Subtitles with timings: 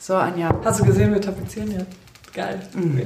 [0.00, 0.58] So, Anja.
[0.64, 1.86] Hast du gesehen, wir tapezieren ja.
[2.32, 2.58] Geil.
[2.74, 3.02] Mhm.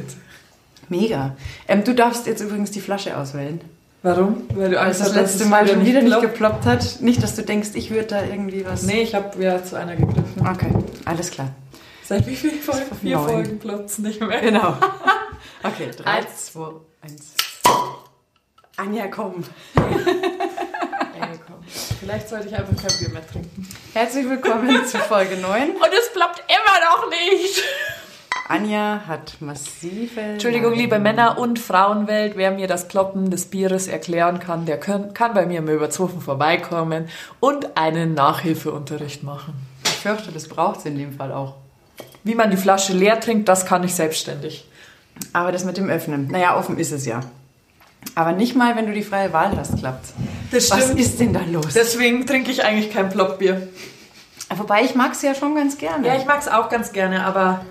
[0.88, 1.36] Mega.
[1.66, 3.60] Ähm, du darfst jetzt übrigens die Flasche auswählen.
[4.02, 4.42] Warum?
[4.54, 7.00] Weil du Angst hast, das letzte Mal schon wieder nicht geploppt hat.
[7.00, 8.82] Nicht, dass du denkst, ich würde da irgendwie was.
[8.84, 10.46] Nee, ich habe ja zu einer gegriffen.
[10.46, 10.72] Okay,
[11.04, 11.48] alles klar.
[12.04, 12.94] Seit wie vielen Folgen?
[13.00, 13.28] Vier Neun.
[13.28, 14.40] Folgen ploppt es nicht mehr.
[14.40, 14.76] Genau.
[15.62, 17.32] Okay, drei, eins, zwei, eins.
[18.76, 19.44] Anja, komm.
[21.46, 21.56] Komm.
[22.00, 23.68] Vielleicht sollte ich einfach kein Bier mehr trinken.
[23.92, 25.70] Herzlich willkommen zu Folge 9.
[25.70, 27.62] Und es ploppt immer noch nicht.
[28.48, 30.20] Anja hat massive.
[30.20, 30.80] Entschuldigung, Nein.
[30.80, 35.32] liebe Männer- und Frauenwelt, wer mir das Ploppen des Bieres erklären kann, der kann, kann
[35.32, 37.08] bei mir im Überzofen vorbeikommen
[37.40, 39.54] und einen Nachhilfeunterricht machen.
[39.84, 41.54] Ich fürchte, das braucht es in dem Fall auch.
[42.22, 44.68] Wie man die Flasche leer trinkt, das kann ich selbstständig.
[45.32, 47.20] Aber das mit dem Öffnen, naja, offen ist es ja.
[48.14, 50.06] Aber nicht mal, wenn du die freie Wahl hast, klappt.
[50.50, 50.82] Das stimmt.
[50.82, 51.74] Was ist denn da los?
[51.74, 53.68] Deswegen trinke ich eigentlich kein Ploppbier.
[54.56, 56.06] Wobei ich mag es ja schon ganz gerne.
[56.06, 57.64] Ja, ich mag es auch ganz gerne, aber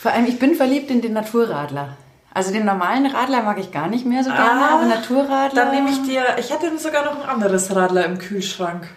[0.00, 1.96] vor allem, ich bin verliebt in den Naturradler.
[2.34, 5.64] Also den normalen Radler mag ich gar nicht mehr so gerne, ah, aber Naturradler.
[5.64, 8.88] Dann nehme ich dir, ich hätte sogar noch ein anderes Radler im Kühlschrank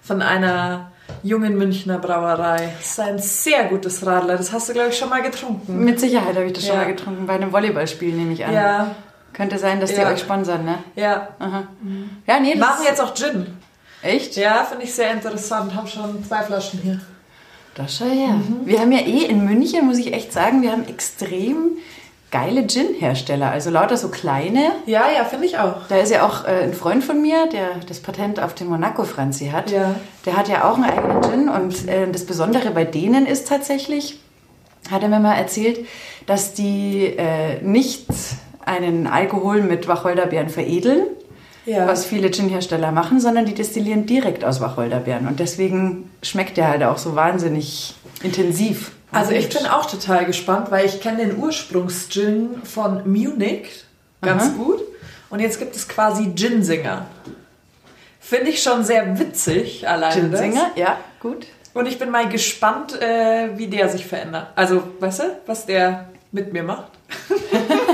[0.00, 0.92] von einer
[1.22, 2.72] jungen Münchner Brauerei.
[2.78, 4.36] Das ist ein sehr gutes Radler.
[4.36, 5.84] Das hast du, glaube ich, schon mal getrunken.
[5.84, 6.70] Mit Sicherheit habe ich das ja.
[6.70, 7.26] schon mal getrunken.
[7.26, 8.54] Bei einem Volleyballspiel nehme ich an.
[8.54, 8.94] Ja.
[9.40, 10.80] Könnte sein, dass die euch sponsern, ne?
[10.96, 11.28] Ja.
[11.38, 11.62] Aha.
[12.26, 13.46] Ja, nee, das Machen jetzt auch Gin.
[14.02, 14.36] Echt?
[14.36, 15.74] Ja, finde ich sehr interessant.
[15.74, 17.00] Haben schon zwei Flaschen hier.
[17.74, 18.34] Das schau her.
[18.34, 18.66] Mhm.
[18.66, 21.78] Wir haben ja eh in München, muss ich echt sagen, wir haben extrem
[22.30, 24.72] geile Gin-Hersteller, also lauter so kleine.
[24.84, 25.86] Ja, ja, finde ich auch.
[25.88, 29.04] Da ist ja auch äh, ein Freund von mir, der das Patent auf den Monaco
[29.04, 29.70] Franzi hat.
[29.70, 29.94] Ja.
[30.26, 34.20] Der hat ja auch einen eigenen Gin und äh, das Besondere bei denen ist tatsächlich,
[34.90, 35.86] hat er mir mal erzählt,
[36.26, 38.06] dass die äh, nicht
[38.70, 41.06] einen Alkohol mit Wacholderbeeren veredeln,
[41.66, 41.86] ja.
[41.86, 45.26] was viele Gin-Hersteller machen, sondern die destillieren direkt aus Wacholderbeeren.
[45.26, 48.92] Und deswegen schmeckt der halt auch so wahnsinnig intensiv.
[49.12, 53.84] Also ich bin auch total gespannt, weil ich kenne den Ursprungs-Gin von Munich
[54.22, 54.52] ganz Aha.
[54.56, 54.80] gut.
[55.30, 57.06] Und jetzt gibt es quasi Ginsinger.
[58.20, 60.20] Finde ich schon sehr witzig alleine.
[60.20, 61.46] Ginsinger, ja, gut.
[61.74, 64.48] Und ich bin mal gespannt, äh, wie der sich verändert.
[64.54, 66.90] Also, weißt du, was der mit mir macht?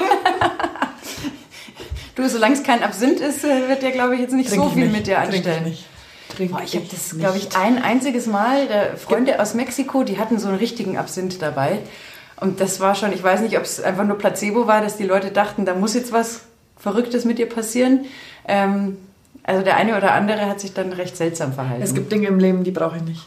[2.17, 4.69] du, solange es kein Absinth ist, äh, wird der, glaube ich, jetzt nicht Trink so
[4.71, 4.97] viel nicht.
[4.97, 5.45] mit dir anstellen.
[5.45, 5.85] Trink nicht.
[6.37, 10.19] Trink Boah, ich habe das, glaube ich, ein einziges Mal, der Freunde aus Mexiko, die
[10.19, 11.79] hatten so einen richtigen Absinth dabei.
[12.41, 15.05] Und das war schon, ich weiß nicht, ob es einfach nur Placebo war, dass die
[15.05, 16.43] Leute dachten, da muss jetzt was
[16.77, 18.05] Verrücktes mit dir passieren.
[18.47, 18.99] Ähm,
[19.43, 21.83] also der eine oder andere hat sich dann recht seltsam verhalten.
[21.83, 23.23] Es gibt Dinge im Leben, die brauche ich nicht.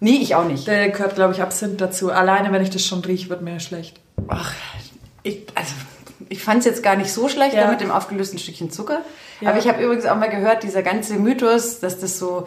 [0.00, 0.66] Nee, ich auch nicht.
[0.66, 2.10] Der gehört, glaube ich, Absinth dazu.
[2.10, 4.00] Alleine, wenn ich das schon rieche, wird mir schlecht.
[4.28, 4.52] Ach,
[5.22, 5.72] ich, also
[6.28, 7.70] ich fand es jetzt gar nicht so schlecht ja.
[7.70, 9.00] mit dem aufgelösten Stückchen Zucker.
[9.40, 9.50] Ja.
[9.50, 12.46] Aber ich habe übrigens auch mal gehört, dieser ganze Mythos, dass das so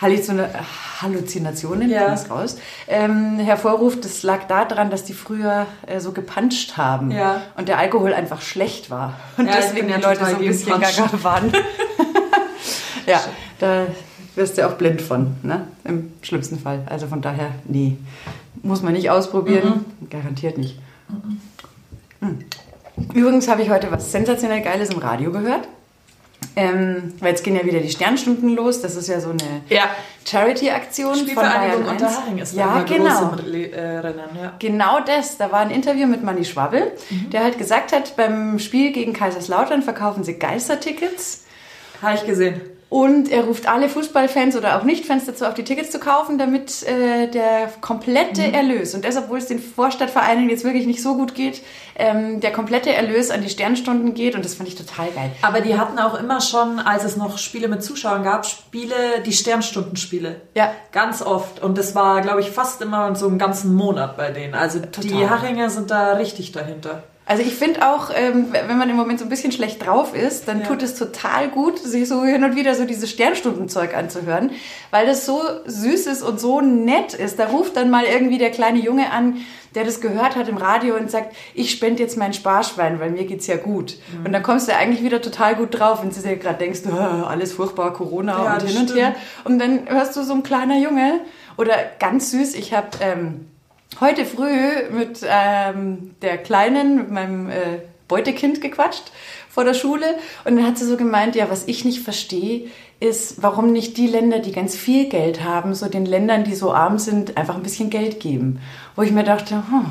[0.00, 2.12] Halluzinationen, ja.
[2.28, 2.56] raus,
[2.88, 7.42] ähm, hervorruft, das lag daran, dass die früher äh, so gepanscht haben ja.
[7.56, 9.14] und der Alkohol einfach schlecht war.
[9.36, 11.52] Und ja, deswegen die Leute so ein bisschen gaga waren.
[13.06, 13.22] ja,
[13.60, 13.86] da
[14.34, 15.68] wirst du auch blind von, ne?
[15.84, 16.82] im schlimmsten Fall.
[16.86, 17.96] Also von daher, nee,
[18.62, 20.10] muss man nicht ausprobieren, mhm.
[20.10, 20.78] garantiert nicht.
[21.08, 21.40] Mhm.
[22.20, 22.38] Hm.
[23.12, 25.68] Übrigens habe ich heute was sensationell Geiles im Radio gehört.
[26.56, 28.80] Ähm, weil jetzt gehen ja wieder die Sternstunden los.
[28.80, 29.84] Das ist ja so eine ja.
[30.24, 33.34] Charity-Aktion von Bayern Unterhaching ist ja, genau.
[33.34, 34.52] Äh, Rennen, ja.
[34.58, 35.36] Genau das.
[35.36, 37.30] Da war ein Interview mit Manni Schwabbel, mhm.
[37.30, 41.44] der halt gesagt hat, beim Spiel gegen Kaiserslautern verkaufen sie Geistertickets.
[42.02, 42.60] Habe ich gesehen.
[42.94, 46.84] Und er ruft alle Fußballfans oder auch Nicht-Fans dazu auf, die Tickets zu kaufen, damit
[46.84, 48.54] äh, der komplette mhm.
[48.54, 51.60] Erlös, und deshalb, obwohl es den Vorstadtvereinen jetzt wirklich nicht so gut geht,
[51.96, 54.36] ähm, der komplette Erlös an die Sternstunden geht.
[54.36, 55.32] Und das fand ich total geil.
[55.42, 58.94] Aber die hatten auch immer schon, als es noch Spiele mit Zuschauern gab, Spiele,
[59.26, 60.42] die Sternstundenspiele.
[60.54, 60.72] Ja.
[60.92, 61.60] Ganz oft.
[61.64, 64.54] Und das war, glaube ich, fast immer so einen ganzen Monat bei denen.
[64.54, 65.02] Also total.
[65.02, 67.02] die Hachinger sind da richtig dahinter.
[67.26, 70.46] Also ich finde auch, ähm, wenn man im Moment so ein bisschen schlecht drauf ist,
[70.46, 70.66] dann ja.
[70.66, 74.50] tut es total gut, sich so hin und wieder so dieses Sternstundenzeug anzuhören,
[74.90, 77.38] weil das so süß ist und so nett ist.
[77.38, 79.38] Da ruft dann mal irgendwie der kleine Junge an,
[79.74, 83.24] der das gehört hat im Radio und sagt, ich spende jetzt mein Sparschwein, weil mir
[83.24, 83.96] geht's ja gut.
[84.12, 84.26] Mhm.
[84.26, 87.24] Und dann kommst du eigentlich wieder total gut drauf, wenn du dir gerade denkst, oh,
[87.26, 89.14] alles furchtbar, Corona ja, und hin und her.
[89.44, 91.20] Und dann hörst du so ein kleiner Junge
[91.56, 92.88] oder ganz süß, ich habe...
[93.00, 93.46] Ähm,
[94.00, 97.78] heute früh mit ähm, der Kleinen, mit meinem äh,
[98.08, 99.12] Beutekind gequatscht
[99.48, 100.06] vor der Schule
[100.44, 102.68] und dann hat sie so gemeint, ja, was ich nicht verstehe,
[103.00, 106.72] ist, warum nicht die Länder, die ganz viel Geld haben, so den Ländern, die so
[106.72, 108.60] arm sind, einfach ein bisschen Geld geben.
[108.96, 109.86] Wo ich mir dachte, hm,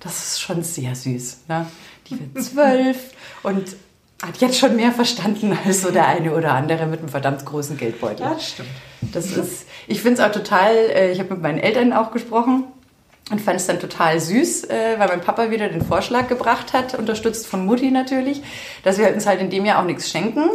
[0.00, 1.44] das ist schon sehr süß.
[1.48, 1.66] Ne?
[2.08, 3.12] Die wird zwölf
[3.42, 3.76] und
[4.22, 7.76] hat jetzt schon mehr verstanden als so der eine oder andere mit einem verdammt großen
[7.76, 8.26] Geldbeutel.
[8.26, 8.68] Ja, das stimmt.
[9.12, 12.64] Das ist, ich finde es auch total, äh, ich habe mit meinen Eltern auch gesprochen
[13.30, 16.98] und fand es dann total süß, äh, weil mein Papa wieder den Vorschlag gebracht hat,
[16.98, 18.42] unterstützt von Mutti natürlich,
[18.82, 20.48] dass wir uns halt in dem Jahr auch nichts schenken,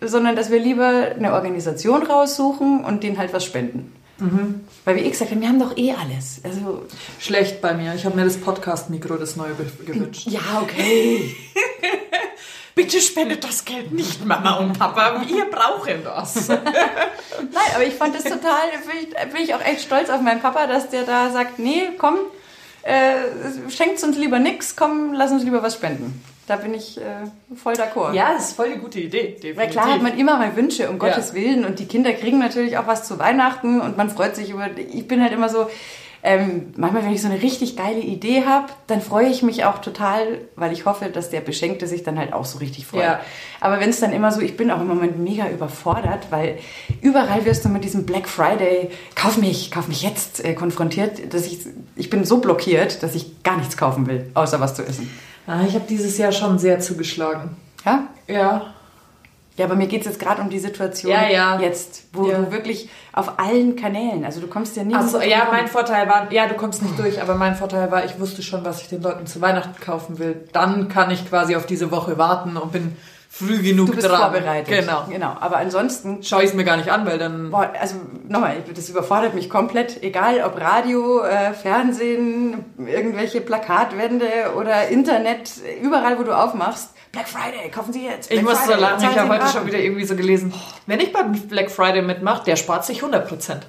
[0.00, 3.92] sondern dass wir lieber eine Organisation raussuchen und denen halt was spenden.
[4.20, 4.60] Mhm.
[4.84, 6.40] Weil wie ich gesagt habe, wir haben doch eh alles.
[6.44, 6.82] Also
[7.18, 7.94] Schlecht bei mir.
[7.94, 9.52] Ich habe mir das Podcast-Mikro, das neue,
[9.86, 10.26] gewünscht.
[10.28, 11.34] Ja, okay.
[12.74, 15.22] Bitte spendet das Geld nicht, Mama und Papa.
[15.26, 16.48] Wir brauchen das.
[16.48, 16.60] Nein,
[17.74, 20.66] aber ich fand das total, bin ich, bin ich auch echt stolz auf meinen Papa,
[20.66, 22.16] dass der da sagt, nee, komm,
[22.82, 26.22] äh, schenkt uns lieber nichts, komm, lass uns lieber was spenden.
[26.46, 27.02] Da bin ich äh,
[27.54, 28.12] voll d'accord.
[28.12, 29.36] Ja, das ist voll die gute Idee.
[29.40, 29.56] Definitiv.
[29.56, 31.34] Weil klar hat man immer mal Wünsche, um Gottes ja.
[31.34, 31.64] Willen.
[31.64, 34.66] Und die Kinder kriegen natürlich auch was zu Weihnachten und man freut sich über.
[34.76, 35.70] Ich bin halt immer so,
[36.22, 39.78] ähm, manchmal, wenn ich so eine richtig geile Idee habe, dann freue ich mich auch
[39.78, 43.02] total, weil ich hoffe, dass der Beschenkte sich dann halt auch so richtig freut.
[43.02, 43.20] Ja.
[43.60, 46.58] Aber wenn es dann immer so, ich bin auch im Moment mega überfordert, weil
[47.00, 51.46] überall wirst du mit diesem Black Friday, kauf mich, kauf mich jetzt, äh, konfrontiert, dass
[51.46, 51.60] ich,
[51.96, 55.10] ich bin so blockiert, dass ich gar nichts kaufen will, außer was zu essen.
[55.46, 57.56] Ah, ich habe dieses Jahr schon sehr zugeschlagen.
[57.84, 58.08] Ja?
[58.26, 58.74] Ja.
[59.60, 61.60] Ja, aber mir geht es jetzt gerade um die Situation ja, ja.
[61.60, 62.38] jetzt, wo ja.
[62.38, 64.96] du wirklich auf allen Kanälen, also du kommst ja nicht.
[64.96, 68.18] Also ja, mein Vorteil war, ja, du kommst nicht durch, aber mein Vorteil war, ich
[68.18, 70.48] wusste schon, was ich den Leuten zu Weihnachten kaufen will.
[70.52, 72.96] Dann kann ich quasi auf diese Woche warten und bin
[73.28, 74.32] früh genug du bist dran.
[74.32, 74.80] vorbereitet.
[74.80, 75.04] Genau.
[75.10, 75.36] genau.
[75.38, 77.50] Aber ansonsten schaue ich es mir gar nicht an, weil dann.
[77.50, 77.96] Boah, also
[78.28, 80.02] nochmal, das überfordert mich komplett.
[80.02, 85.52] Egal ob Radio, äh, Fernsehen, irgendwelche Plakatwände oder Internet,
[85.82, 86.94] überall, wo du aufmachst.
[87.12, 88.28] Black Friday, kaufen Sie jetzt.
[88.28, 90.54] Black ich muss so lachen, ich habe heute schon wieder irgendwie so gelesen,
[90.86, 93.66] wenn ich beim Black Friday mitmache, der spart sich 100 Prozent.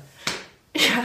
[0.75, 1.03] Ja,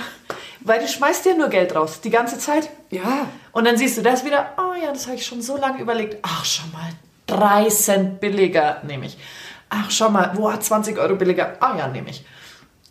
[0.61, 2.69] weil du schmeißt dir nur Geld raus, die ganze Zeit.
[2.91, 3.29] Ja.
[3.53, 6.19] Und dann siehst du das wieder, oh ja, das habe ich schon so lange überlegt.
[6.23, 6.91] Ach, schon mal,
[7.27, 9.17] 3 Cent billiger nehme ich.
[9.71, 11.57] Ach, schau mal, wo hat 20 Euro billiger?
[11.61, 12.25] Ah ja, nehme ich.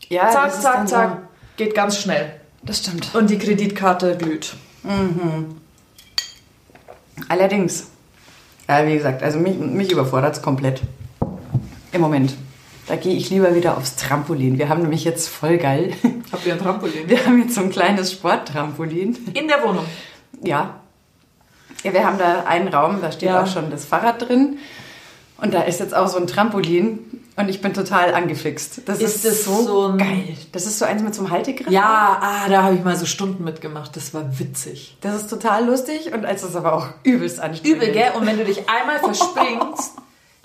[0.10, 1.10] Ja, zack, zack, zack.
[1.10, 1.18] So.
[1.58, 2.40] Geht ganz schnell.
[2.64, 3.14] Das stimmt.
[3.14, 4.56] Und die Kreditkarte glüht.
[4.84, 5.62] Mhm.
[7.30, 7.88] Allerdings,
[8.68, 10.82] äh, wie gesagt, also mich, mich überfordert es komplett.
[11.92, 12.36] Im Moment.
[12.88, 14.60] Da gehe ich lieber wieder aufs Trampolin.
[14.60, 15.94] Wir haben nämlich jetzt voll geil.
[16.32, 17.08] Habt ihr ein Trampolin?
[17.08, 19.18] Wir haben jetzt so ein kleines Sporttrampolin.
[19.34, 19.86] In der Wohnung?
[20.44, 20.82] Ja.
[21.84, 23.44] Ja, wir haben da einen Raum, da steht ja.
[23.44, 24.58] auch schon das Fahrrad drin.
[25.38, 27.00] Und da ist jetzt auch so ein Trampolin
[27.38, 28.82] und ich bin total angefixt.
[28.86, 30.38] Das ist, ist das so, so geil.
[30.54, 31.70] Das ist so eins mit so einem Haltegriff.
[31.70, 33.96] Ja, ah, da habe ich mal so Stunden mitgemacht.
[33.96, 34.98] Das war witzig.
[35.02, 37.84] Das ist total lustig und es ist aber auch übelst anstrengend.
[37.84, 38.12] Übel, gell?
[38.18, 39.96] Und wenn du dich einmal verspringst,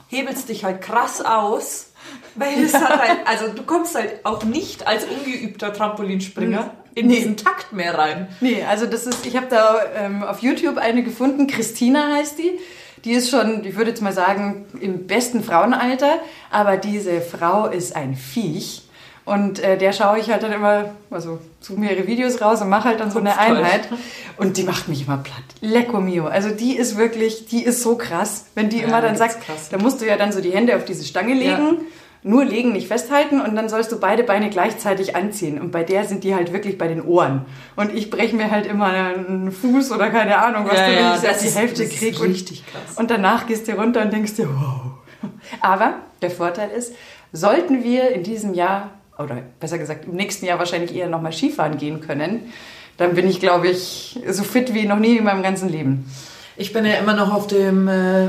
[0.09, 1.87] hebelst dich halt krass aus.
[2.35, 7.17] Weil es hat halt, also du kommst halt auch nicht als ungeübter Trampolinspringer in nee.
[7.17, 8.29] diesen Takt mehr rein.
[8.41, 12.59] Nee, also das ist, ich habe da ähm, auf YouTube eine gefunden, Christina heißt die.
[13.05, 16.19] Die ist schon, ich würde jetzt mal sagen, im besten Frauenalter,
[16.51, 18.83] aber diese Frau ist ein Viech.
[19.25, 22.69] Und äh, der schaue ich halt dann immer, also suche mir ihre Videos raus und
[22.69, 23.89] mache halt dann so eine Einheit.
[24.37, 25.45] Und die macht mich immer platt.
[25.61, 26.27] Lecco mio.
[26.27, 28.47] Also die ist wirklich, die ist so krass.
[28.55, 29.37] Wenn die ja, immer dann sagt,
[29.71, 31.49] da musst du ja dann so die Hände auf diese Stange legen.
[31.49, 31.85] Ja
[32.23, 35.61] nur legen, nicht festhalten und dann sollst du beide Beine gleichzeitig anziehen.
[35.61, 37.47] Und bei der sind die halt wirklich bei den Ohren.
[37.77, 41.19] Und ich breche mir halt immer einen Fuß oder keine Ahnung, was ja, du, ja,
[41.19, 42.21] das die Hälfte das krieg.
[42.21, 42.97] richtig krass.
[42.97, 45.31] Und danach gehst du runter und denkst dir, wow.
[45.61, 46.95] Aber der Vorteil ist,
[47.33, 51.79] sollten wir in diesem Jahr, oder besser gesagt im nächsten Jahr wahrscheinlich eher nochmal Skifahren
[51.79, 52.53] gehen können,
[52.99, 56.11] dann bin ich, glaube ich, so fit wie noch nie in meinem ganzen Leben.
[56.57, 58.29] Ich bin ja immer noch auf dem, äh,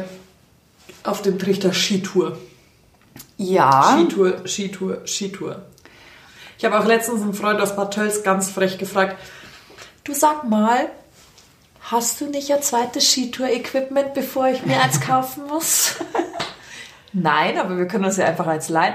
[1.04, 2.38] auf dem Trichter Skitour.
[3.42, 3.98] Ja.
[3.98, 5.62] Skitour, Skitour, Skitour.
[6.58, 9.18] Ich habe auch letztens einen Freund aus Bad Tölz ganz frech gefragt,
[10.04, 10.90] du sag mal,
[11.82, 15.96] hast du nicht ein zweites Skitour-Equipment, bevor ich mir eins kaufen muss?
[17.14, 18.94] Nein, aber wir können uns ja einfach eins leihen.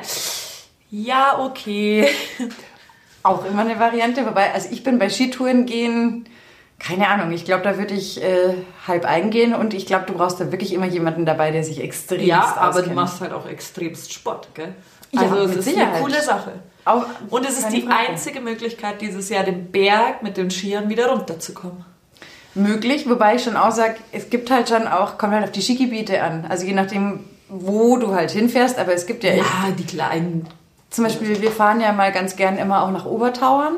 [0.90, 2.08] Ja, okay.
[3.24, 6.28] Auch immer eine Variante, wobei, also ich bin bei Skitouren gehen
[6.78, 8.54] keine Ahnung, ich glaube, da würde ich äh,
[8.86, 12.20] halb eingehen und ich glaube, du brauchst da wirklich immer jemanden dabei, der sich extrem
[12.20, 12.88] Ja, aber auskennt.
[12.88, 14.74] du machst halt auch extremst Sport, gell?
[15.16, 15.94] Also ja, es ist Sicherheit.
[15.94, 16.52] eine coole Sache.
[16.84, 18.10] Auch, und es ist die Frage.
[18.10, 21.84] einzige Möglichkeit, dieses Jahr den Berg mit den Skiern wieder runterzukommen.
[22.54, 25.60] Möglich, wobei ich schon auch sage, es gibt halt schon auch, kommt halt auf die
[25.62, 26.46] Skigebiete an.
[26.48, 29.44] Also je nachdem, wo du halt hinfährst, aber es gibt ja, ja
[29.78, 30.48] die kleinen.
[30.90, 33.76] Zum Beispiel, wir fahren ja mal ganz gern immer auch nach Obertauern.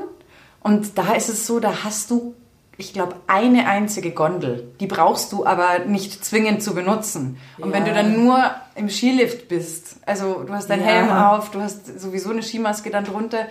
[0.62, 2.35] Und da ist es so, da hast du
[2.80, 4.73] ich glaube, eine einzige Gondel.
[4.78, 7.38] Die brauchst du aber nicht zwingend zu benutzen.
[7.58, 7.75] Und ja.
[7.75, 10.92] wenn du dann nur im Skilift bist, also du hast deinen ja.
[10.92, 13.47] Helm auf, du hast sowieso eine Skimaske dann drunter.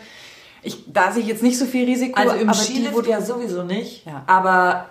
[0.63, 2.17] Ich, da sehe ich jetzt nicht so viel Risiko.
[2.17, 4.05] Also im Skilift ja sowieso nicht.
[4.05, 4.23] Ja.
[4.27, 4.85] Aber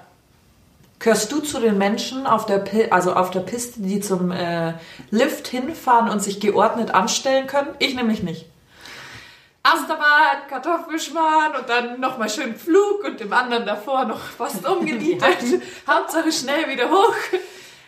[0.99, 4.75] gehörst du zu den Menschen auf der, also auf der Piste, die zum äh,
[5.11, 7.69] Lift hinfahren und sich geordnet anstellen können?
[7.79, 8.45] Ich nämlich nicht.
[9.67, 15.37] Achterbahn, Kartoffelschmarrn und dann nochmal schön Flug und im anderen davor noch fast umgenietet.
[15.89, 17.15] Hauptsache schnell wieder hoch.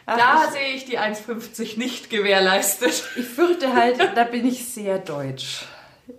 [0.06, 3.04] Da sehe ich die 1,50 nicht gewährleistet.
[3.16, 5.64] Ich fürchte halt, da bin ich sehr deutsch.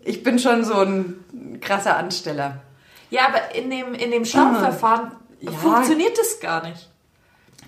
[0.04, 2.62] Ich bin schon so ein krasser Ansteller.
[3.10, 5.52] Ja, aber in dem, in dem Schaumverfahren Ja.
[5.52, 6.89] funktioniert das gar nicht.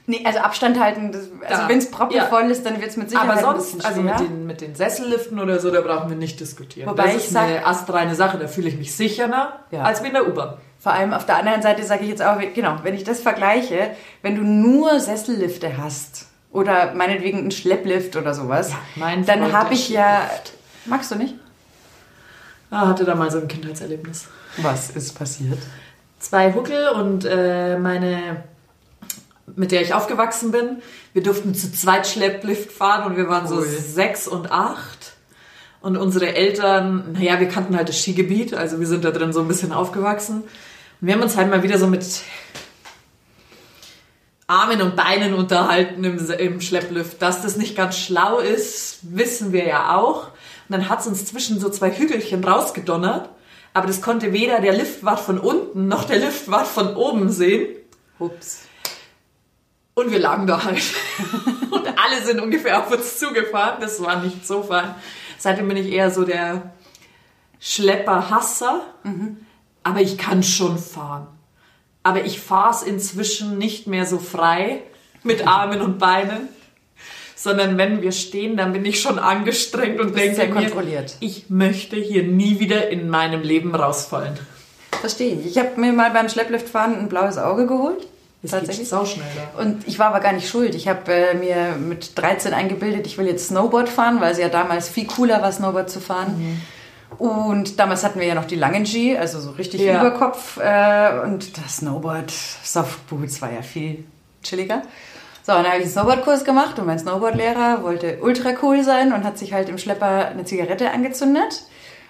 [0.07, 2.49] Nee, also Abstand halten, das, also wenn es proppevoll Ja.
[2.49, 5.59] ist, dann wird es mit Sicherheit Aber sonst, also mit den, mit den Sesselliften oder
[5.59, 6.89] so, da brauchen wir nicht diskutieren.
[6.89, 9.83] Wobei das ich ist sag- eine astreine Sache, da fühle ich mich sicherer Ja.
[9.83, 10.55] als wie in der U-Bahn.
[10.79, 13.91] Vor allem auf der anderen Seite sage ich jetzt auch, genau, wenn ich das vergleiche,
[14.23, 19.89] wenn du nur Sessellifte hast oder meinetwegen einen Schlepplift oder sowas, Ja, dann habe ich
[19.89, 20.21] ja...
[20.85, 21.35] Magst du nicht?
[22.71, 24.27] Ah, hatte da mal so ein Kindheitserlebnis.
[24.57, 25.59] Was ist passiert?
[26.19, 28.43] Zwei Huckel und äh, meine,
[29.55, 30.81] mit der ich aufgewachsen bin,
[31.13, 33.65] wir durften zu zweit Schlepplift fahren und wir waren so Cool.
[33.65, 35.13] sechs und acht.
[35.81, 39.41] Und unsere Eltern, naja, wir kannten halt das Skigebiet, also wir sind da drin so
[39.41, 40.43] ein bisschen aufgewachsen.
[40.43, 42.05] Und wir haben uns halt mal wieder so mit
[44.45, 47.21] Armen und Beinen unterhalten im, im Schlepplift.
[47.21, 50.27] Dass das nicht ganz schlau ist, wissen wir ja auch.
[50.27, 53.29] Und dann hat's uns zwischen so zwei Hügelchen rausgedonnert.
[53.73, 57.67] Aber das konnte weder der Liftwart von unten noch der Liftwart von oben sehen.
[58.19, 58.63] Ups.
[60.01, 60.81] Und wir lagen da halt.
[61.69, 63.77] Und alle sind ungefähr auf uns zugefahren.
[63.79, 64.95] Das war nicht so fein.
[65.37, 66.71] Seitdem bin ich eher so der
[67.59, 68.81] Schlepper-Hasser.
[69.83, 71.27] Aber ich kann schon fahren.
[72.01, 74.81] Aber ich fahre es inzwischen nicht mehr so frei
[75.21, 76.49] mit Armen und Beinen.
[77.35, 81.15] Sondern wenn wir stehen, dann bin ich schon angestrengt und denke sehr mir, kontrolliert.
[81.19, 84.37] ich möchte hier nie wieder in meinem Leben rausfallen.
[84.99, 85.45] Verstehe ich.
[85.45, 88.07] Ich habe mir mal beim Schleppliftfahren ein blaues Auge geholt.
[88.41, 88.79] Das tatsächlich.
[88.79, 89.61] geht sauschnell da.
[89.61, 90.73] Und ich war aber gar nicht schuld.
[90.73, 94.49] Ich habe äh, mir mit 13 eingebildet, ich will jetzt Snowboard fahren, weil es ja
[94.49, 96.61] damals viel cooler war, Snowboard zu fahren.
[97.17, 99.99] Und damals hatten wir ja noch die langen Ski, also so richtig Ja.
[99.99, 100.57] Überkopf.
[100.57, 104.05] Äh, und das Snowboard, Softboots war ja viel
[104.43, 104.81] chilliger.
[105.43, 109.11] So, und dann habe ich einen Snowboardkurs gemacht und mein Snowboardlehrer wollte ultra cool sein
[109.11, 111.63] und hat sich halt im Schlepper eine Zigarette angezündet.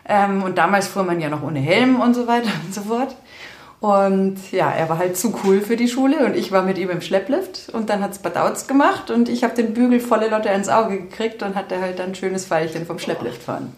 [0.08, 3.16] Ähm, und damals fuhr man ja noch ohne Helm und so weiter und so fort.
[3.82, 6.92] Und ja, er war halt zu cool für die Schule und ich war mit ihm
[6.92, 10.70] im Schlepplift und dann hat's Badauz gemacht und ich habe den Bügel volle Lotte ins
[10.70, 13.74] Auge gekriegt und hatte halt dann ein schönes Pfeilchen vom Schlepplift fahren.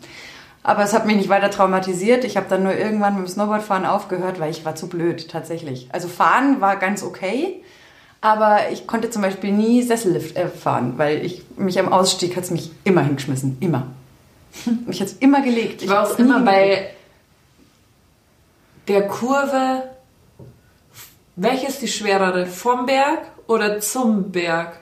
[0.62, 2.26] Aber es hat mich nicht weiter traumatisiert.
[2.26, 5.88] Ich habe dann nur irgendwann mit dem Snowboardfahren aufgehört, weil ich war zu blöd, tatsächlich.
[5.94, 7.64] Also fahren war ganz okay,
[8.20, 12.52] aber ich konnte zum Beispiel nie Sessellift äh, fahren, weil ich mich am Ausstieg hat's
[12.52, 13.88] mich immer hingeschmissen, immer.
[14.86, 15.82] Mich hat's immer gelegt.
[15.82, 16.90] Ich war hab's auch immer bei
[18.90, 19.93] der Kurve.
[21.36, 22.46] Welche ist die schwerere?
[22.46, 24.80] Vom Berg oder zum Berg?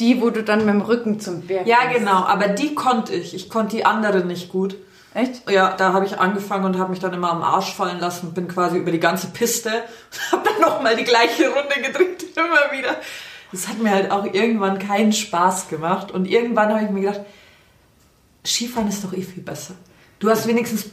[0.00, 2.00] die, wo du dann mit dem Rücken zum Berg Ja, gehst.
[2.00, 3.32] genau, aber die konnte ich.
[3.34, 4.76] Ich konnte die andere nicht gut.
[5.14, 5.48] Echt?
[5.48, 8.34] Ja, da habe ich angefangen und habe mich dann immer am Arsch fallen lassen und
[8.34, 9.70] bin quasi über die ganze Piste
[10.32, 12.96] und habe dann nochmal die gleiche Runde gedreht, immer wieder.
[13.52, 17.20] Das hat mir halt auch irgendwann keinen Spaß gemacht und irgendwann habe ich mir gedacht,
[18.44, 19.74] Skifahren ist doch eh viel besser.
[20.18, 20.86] Du hast wenigstens...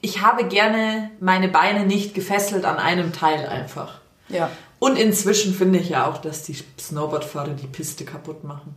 [0.00, 4.00] Ich habe gerne meine Beine nicht gefesselt an einem Teil einfach.
[4.28, 4.50] Ja.
[4.78, 8.76] Und inzwischen finde ich ja auch, dass die Snowboardfahrer die Piste kaputt machen.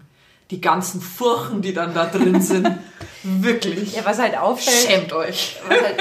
[0.52, 2.68] Die ganzen Furchen, die dann da drin sind.
[3.24, 3.96] Wirklich.
[3.96, 5.58] Ja, was halt auffällt, Schämt euch.
[5.68, 5.96] was halt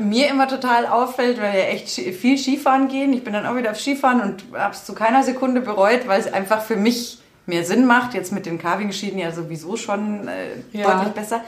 [0.00, 3.12] mir immer total auffällt, weil wir echt viel Skifahren gehen.
[3.12, 6.18] Ich bin dann auch wieder auf Skifahren und habe es zu keiner Sekunde bereut, weil
[6.20, 8.14] es einfach für mich mehr Sinn macht.
[8.14, 10.96] Jetzt mit den Carving-Schienen ja sowieso schon äh, Ja.
[10.96, 11.42] deutlich besser.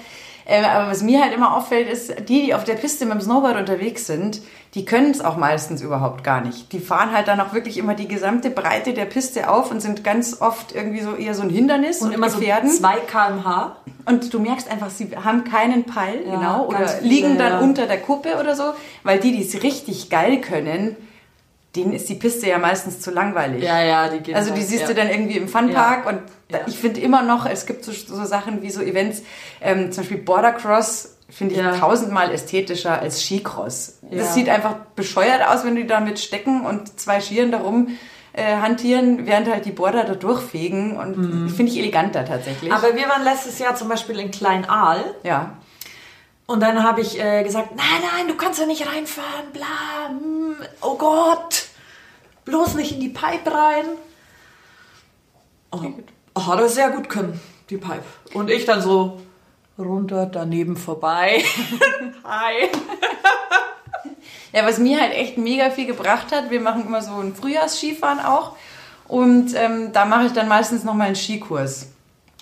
[0.47, 3.21] Äh, aber was mir halt immer auffällt, ist, die, die auf der Piste mit dem
[3.21, 4.41] Snowboard unterwegs sind,
[4.75, 6.73] die können es auch meistens überhaupt gar nicht.
[6.73, 10.05] Die fahren halt dann auch wirklich immer die gesamte Breite der Piste auf und sind
[10.05, 12.71] ganz oft irgendwie so eher so ein Hindernis Und immer so gefährden.
[12.71, 13.77] 2 kmh.
[14.05, 17.61] Und du merkst einfach, sie haben keinen Peil, Ja, genau, oder viele, liegen dann ja.
[17.61, 18.65] unter der Kuppe oder so,
[19.03, 20.97] weil die, die es richtig geil können,
[21.77, 23.63] denen ist die Piste ja meistens zu langweilig.
[23.63, 24.89] Ja, ja, die gehen Also die halt, siehst ja.
[24.89, 26.11] du dann irgendwie im Funpark Ja.
[26.11, 26.65] und da, Ja.
[26.67, 29.23] ich finde immer noch, es gibt so, so Sachen wie so Events,
[29.61, 31.77] ähm, zum Beispiel Border Cross finde ich Ja.
[31.77, 33.99] tausendmal ästhetischer als Skicross.
[34.11, 34.19] Ja.
[34.19, 37.89] Das sieht einfach bescheuert aus, wenn die da mit stecken und zwei Skiern darum
[38.39, 41.49] äh, hantieren, während halt die Border da durchfegen und Mhm.
[41.49, 42.71] finde ich eleganter tatsächlich.
[42.71, 45.53] Aber wir waren letztes Jahr zum Beispiel in Kleinaal ja.
[46.47, 49.65] und dann habe ich äh, gesagt, nein, nein, du kannst da nicht reinfahren, bla,
[50.11, 51.66] hm, oh Gott,
[52.47, 53.85] bloß nicht in die Pipe rein.
[55.71, 55.83] Oh,
[56.35, 57.39] oh, hat er sehr gut können,
[57.69, 58.05] die Pipe.
[58.33, 59.21] Und ich dann so
[59.79, 61.45] runter, daneben vorbei.
[62.25, 62.71] Hi.
[64.53, 68.21] Ja, was mir halt echt mega viel gebracht hat, wir machen immer so ein Frühjahrsskifahren
[68.21, 68.57] auch
[69.07, 71.89] und ähm, da mache ich dann meistens nochmal einen Skikurs.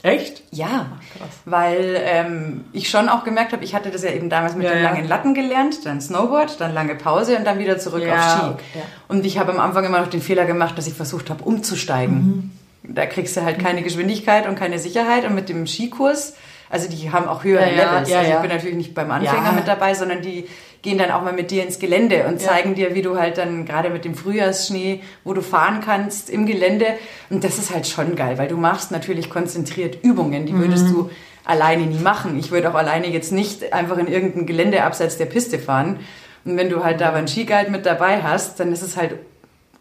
[0.05, 0.43] Echt?
[0.51, 4.55] Ja, Ach, weil ähm, ich schon auch gemerkt habe, ich hatte das ja eben damals
[4.55, 4.91] mit ja, den ja.
[4.91, 8.51] langen Latten gelernt, dann Snowboard, dann lange Pause und dann wieder zurück ja, auf Ski.
[8.51, 8.85] Okay.
[9.09, 12.53] Und ich habe am Anfang immer noch den Fehler gemacht, dass ich versucht habe, umzusteigen.
[12.83, 12.95] Mhm.
[12.95, 16.35] Da kriegst du halt keine Geschwindigkeit und keine Sicherheit und mit dem Skikurs
[16.71, 18.13] also die haben auch höhere Levels.
[18.13, 20.49] also ich bin natürlich nicht beim Anfänger mit dabei, sondern die
[20.85, 23.65] gehen dann auch mal mit dir ins Gelände und zeigen dir, wie du halt dann
[23.65, 26.87] gerade mit dem Frühjahrsschnee, wo du fahren kannst im Gelände.
[27.31, 30.93] Und das ist halt schon geil, weil du machst natürlich konzentriert Übungen, die würdest mhm.
[30.93, 31.11] du
[31.45, 32.39] alleine nie machen.
[32.39, 36.01] Ich würde auch alleine jetzt nicht einfach in irgendein Gelände abseits der Piste fahren.
[36.45, 39.15] Und wenn du halt da einen Skiguide mit dabei hast, dann ist es halt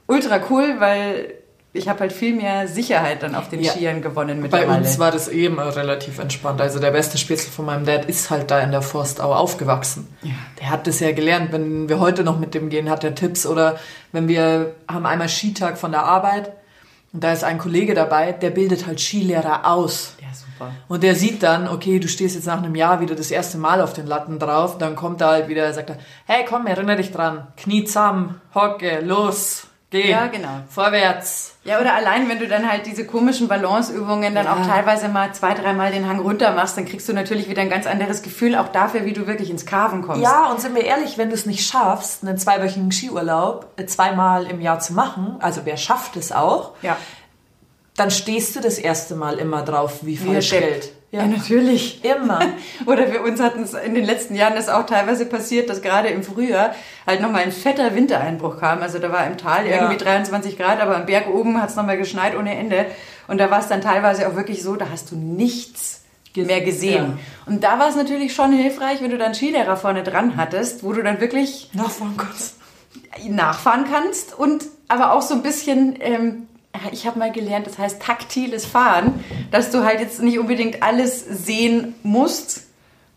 [0.08, 1.34] ultra cool, weil
[1.76, 3.72] ich habe halt viel mehr Sicherheit dann auf den ja.
[3.72, 4.70] Skiern gewonnen mittlerweile.
[4.70, 6.62] Bei uns war das eben relativ entspannt.
[6.62, 10.08] Also der beste Spätzle von meinem Dad ist halt da in der Forstau aufgewachsen.
[10.22, 10.34] Ja.
[10.60, 11.52] Der hat das ja gelernt.
[11.52, 13.48] Wenn wir heute noch mit dem gehen, hat er Tipps.
[13.48, 13.80] Oder
[14.12, 16.54] wenn wir haben einmal Skitag von der Arbeit
[17.12, 20.16] und da ist ein Kollege dabei, der bildet halt Skilehrer aus.
[20.22, 20.72] Ja, super.
[20.88, 23.82] Und der sieht dann, okay, du stehst jetzt nach einem Jahr wieder das erste Mal
[23.82, 24.78] auf den Latten drauf.
[24.78, 27.48] Dann kommt er halt wieder, sagt er, hey komm, erinnere dich dran.
[27.58, 30.10] Knie zusammen, hocke, los Geh.
[30.10, 30.50] Ja, genau.
[30.70, 31.54] Vorwärts.
[31.66, 34.54] Ja, oder allein, wenn du dann halt diese komischen Balanceübungen dann ja.
[34.54, 37.70] auch teilweise mal zwei, dreimal den Hang runter machst, dann kriegst du natürlich wieder ein
[37.70, 40.24] ganz anderes Gefühl auch dafür, wie du wirklich ins Carven kommst.
[40.24, 44.48] Ja, und sind wir ehrlich, wenn du es nicht schaffst, einen zweiwöchigen Skiurlaub äh, zweimal
[44.48, 46.98] im Jahr zu machen, also wer schafft es auch, ja.
[47.96, 50.92] dann stehst du das erste Mal immer drauf, wie falsch Geld.
[51.14, 52.04] Ja, ja, natürlich.
[52.04, 52.40] Immer.
[52.88, 56.08] Oder für uns hatten es in den letzten Jahren das auch teilweise passiert, dass gerade
[56.08, 56.74] im Frühjahr
[57.06, 58.82] halt nochmal ein fetter Wintereinbruch kam.
[58.82, 59.76] Also da war im Tal ja.
[59.76, 62.88] irgendwie 23 Grad, aber am Berg oben hat es nochmal geschneit ohne Ende.
[63.28, 66.02] Und da war es dann teilweise auch wirklich so, da hast du nichts
[66.36, 67.06] mehr gesehen.
[67.06, 67.18] Ja.
[67.46, 70.94] Und da war es natürlich schon hilfreich, wenn du dann Skilehrer vorne dran hattest, wo
[70.94, 72.56] du dann wirklich nachfahren kannst.
[73.30, 76.48] Nachfahren kannst und aber auch so ein bisschen ähm,
[76.92, 81.24] ich habe mal gelernt, das heißt taktiles Fahren, dass du halt jetzt nicht unbedingt alles
[81.26, 82.64] sehen musst,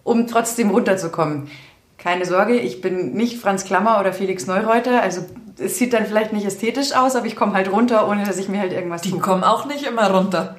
[0.04, 1.50] um trotzdem runterzukommen.
[1.98, 5.24] Keine Sorge, ich bin nicht Franz Klammer oder Felix Neureuter, also
[5.58, 8.48] es sieht dann vielleicht nicht ästhetisch aus, aber ich komme halt runter, ohne dass ich
[8.48, 9.20] mir halt irgendwas Die tue.
[9.20, 10.56] kommen auch nicht immer runter.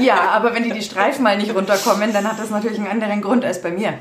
[0.00, 3.20] ja, aber wenn die die Streifen mal nicht runterkommen, dann hat das natürlich einen anderen
[3.20, 3.94] Grund als bei mir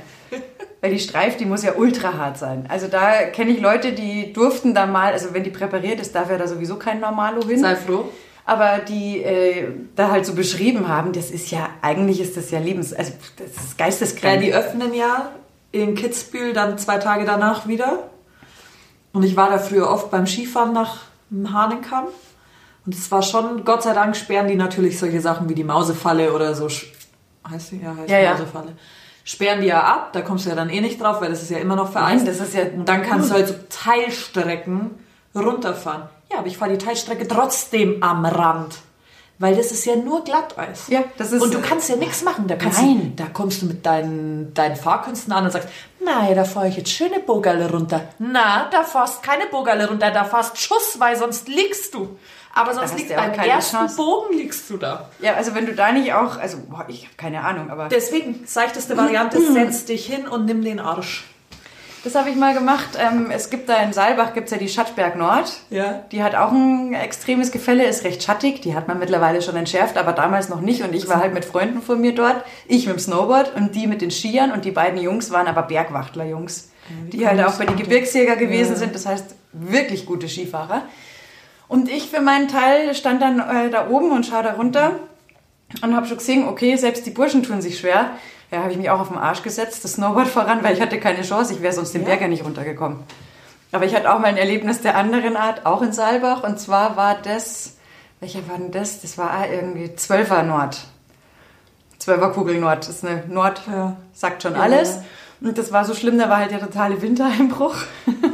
[0.81, 2.65] weil die Streif, die muss ja ultra hart sein.
[2.69, 6.29] Also da kenne ich Leute, die durften da mal, also wenn die präpariert ist, darf
[6.29, 7.59] ja da sowieso kein Normalo hin.
[7.59, 8.09] Sei froh.
[8.45, 12.59] Aber die äh, da halt so beschrieben haben, das ist ja, eigentlich ist das ja
[12.59, 14.35] Lebens, also das ist geisteskrank.
[14.35, 15.31] Ja, die öffnen ja
[15.71, 18.09] in Kitzbühel dann zwei Tage danach wieder.
[19.11, 22.05] Und ich war da früher oft beim Skifahren nach Hahnenkamm.
[22.85, 26.33] Und es war schon, Gott sei Dank sperren die natürlich solche Sachen wie die Mausefalle
[26.33, 26.67] oder so.
[27.47, 27.81] Heißt die?
[27.83, 28.69] Ja, heißt ja, Mausefalle.
[28.69, 28.73] Ja
[29.29, 31.51] sperren die ja ab, da kommst du ja dann eh nicht drauf, weil das ist
[31.51, 32.27] ja immer noch vereint.
[32.27, 34.89] das ist ja und dann kannst du halt so Teilstrecken
[35.35, 36.09] runterfahren.
[36.31, 38.75] Ja, aber ich fahre die Teilstrecke trotzdem am Rand.
[39.37, 40.87] Weil das ist ja nur Glatteis.
[40.89, 41.41] Ja, das ist.
[41.43, 42.47] Und du kannst ja nichts machen.
[42.47, 43.13] Da kannst nein.
[43.15, 45.69] Du, da kommst du mit deinen, deinen Fahrkünsten an und sagst,
[46.03, 48.01] nein, da fahre ich jetzt schöne Bogerle runter.
[48.17, 52.17] Na, da fährst keine Bogerle runter, da fährst Schuss, weil sonst liegst du.
[52.59, 53.95] Aber sonst liegt beim ersten Chance.
[53.95, 55.09] Bogen liegst du da.
[55.19, 57.87] Ja, also wenn du da nicht auch, also boah, ich habe keine Ahnung, aber...
[57.87, 61.23] Deswegen, seichteste Variante, setz dich hin und nimm den Arsch.
[62.03, 62.97] Das habe ich mal gemacht.
[62.97, 65.51] Ähm, es gibt da in Saalbach gibt's ja die Schattberg Nord.
[65.69, 66.03] Ja.
[66.11, 68.61] Die hat auch ein extremes Gefälle, ist recht schattig.
[68.61, 70.81] Die hat man mittlerweile schon entschärft, aber damals noch nicht.
[70.81, 72.43] Und ich war halt mit Freunden von mir dort.
[72.67, 74.51] Ich mit dem Snowboard und die mit den Skiern.
[74.51, 76.69] Und die beiden Jungs waren aber Bergwachtler-Jungs.
[77.11, 78.77] Die halt auch bei den Gebirgsjäger gewesen ja.
[78.77, 78.95] sind.
[78.95, 80.83] Das heißt, wirklich gute Skifahrer.
[81.69, 84.99] Und ich für meinen Teil stand dann äh, da oben und schaue da runter
[85.83, 88.09] und habe schon gesehen, okay, selbst die Burschen tun sich schwer.
[88.51, 90.99] Ja, habe ich mich auch auf den Arsch gesetzt, das Snowboard voran, weil ich hatte
[90.99, 92.07] keine Chance, ich wäre sonst den ja.
[92.07, 92.99] Berg ja nicht runtergekommen.
[93.71, 96.43] Aber ich hatte auch mal ein Erlebnis der anderen Art, auch in Saalbach.
[96.43, 97.75] Und zwar war das,
[98.19, 99.01] welcher war denn das?
[99.01, 100.79] Das war irgendwie Zwölfer Nord.
[101.99, 102.79] Zwölfer Kugel Nord.
[102.79, 103.95] Das ist eine Nord, ja.
[104.11, 104.97] sagt schon ja, alles.
[105.39, 107.75] Und das war so schlimm, da war halt der totale Wintereinbruch.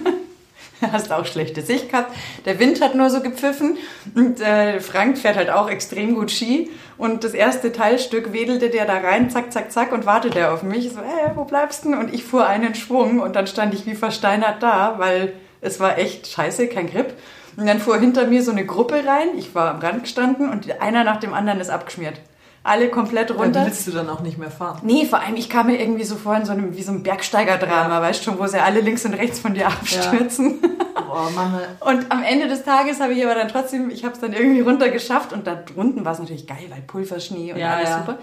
[0.92, 2.16] hast auch schlechte Sicht gehabt.
[2.46, 3.78] Der Wind hat nur so gepfiffen
[4.16, 8.86] und äh, Frank fährt halt auch extrem gut Ski und das erste Teilstück wedelte der
[8.86, 10.92] da rein, zack, zack, zack und wartete auf mich.
[10.92, 11.90] So, äh, wo bleibst du?
[11.90, 15.98] Und ich fuhr einen Schwung und dann stand ich wie versteinert da, weil es war
[15.98, 17.14] echt scheiße, kein Grip.
[17.58, 20.82] Und dann fuhr hinter mir so eine Gruppe rein, ich war am Rand gestanden und
[20.82, 22.20] einer nach dem anderen ist abgeschmiert
[22.66, 23.52] alle komplett runter.
[23.52, 24.80] Dann willst du dann auch nicht mehr fahren.
[24.82, 27.04] Nee, vor allem, ich kam mir irgendwie so vor in so einem, wie so einem
[27.04, 28.02] Bergsteigerdrama, ja.
[28.02, 30.62] weißt du schon, wo sie alle links und rechts von dir abstürzen.
[30.62, 31.04] Ja.
[31.08, 31.62] Oh, Mann.
[31.82, 34.62] Und am Ende des Tages habe ich aber dann trotzdem, ich habe es dann irgendwie
[34.62, 38.00] runter geschafft und da drunten war es natürlich geil, weil Pulverschnee und ja, alles ja.
[38.00, 38.18] super.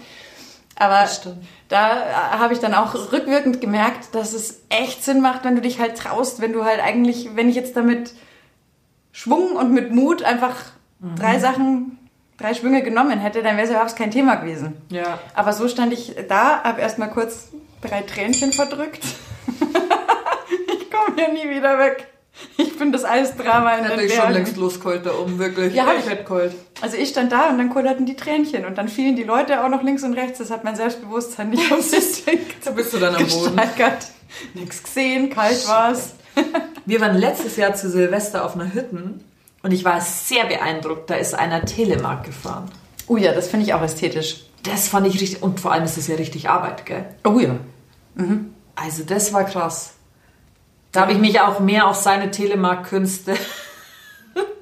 [0.75, 1.07] Aber
[1.69, 5.61] da äh, habe ich dann auch rückwirkend gemerkt, dass es echt Sinn macht, wenn du
[5.61, 8.13] dich halt traust, wenn du halt eigentlich, wenn ich jetzt damit
[9.13, 10.55] Schwung und mit Mut einfach
[10.99, 11.15] mhm.
[11.15, 11.97] drei Sachen
[12.43, 14.73] drei Schwünge genommen hätte, dann wäre es überhaupt kein Thema gewesen.
[14.89, 15.19] Ja.
[15.33, 17.49] Aber so stand ich da, habe erstmal kurz
[17.81, 19.03] drei Tränchen verdrückt.
[19.47, 22.07] ich komme hier nie wieder weg.
[22.57, 25.73] Ich bin das Eisdrama in Hätte den ich schon längst losgeholt da oben, wirklich.
[25.73, 26.09] Ja, ich ich.
[26.09, 26.53] hätte geholt.
[26.81, 29.69] Also ich stand da und dann kullerten die Tränchen und dann fielen die Leute auch
[29.69, 30.39] noch links und rechts.
[30.39, 33.61] Das hat mein Selbstbewusstsein nicht unbedingt Da bist du dann am Boden.
[34.55, 36.15] Nix gesehen, kalt war's.
[36.85, 39.23] Wir waren letztes Jahr zu Silvester auf einer Hütten
[39.63, 41.09] und ich war sehr beeindruckt.
[41.09, 42.69] Da ist einer Telemark gefahren.
[43.07, 44.43] Oh ja, das finde ich auch ästhetisch.
[44.61, 47.05] Das fand ich richtig, und vor allem ist es ja richtig Arbeit, gell?
[47.25, 47.55] Oh ja.
[48.75, 49.95] Also das war krass.
[50.91, 53.35] Da habe ich mich auch mehr auf seine Telemark-Künste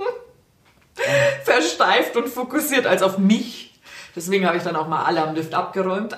[1.44, 3.80] versteift und fokussiert als auf mich.
[4.16, 6.16] Deswegen habe ich dann auch mal alle am Lift abgeräumt.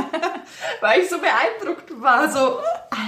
[0.80, 2.30] Weil ich so beeindruckt war.
[2.30, 2.60] So,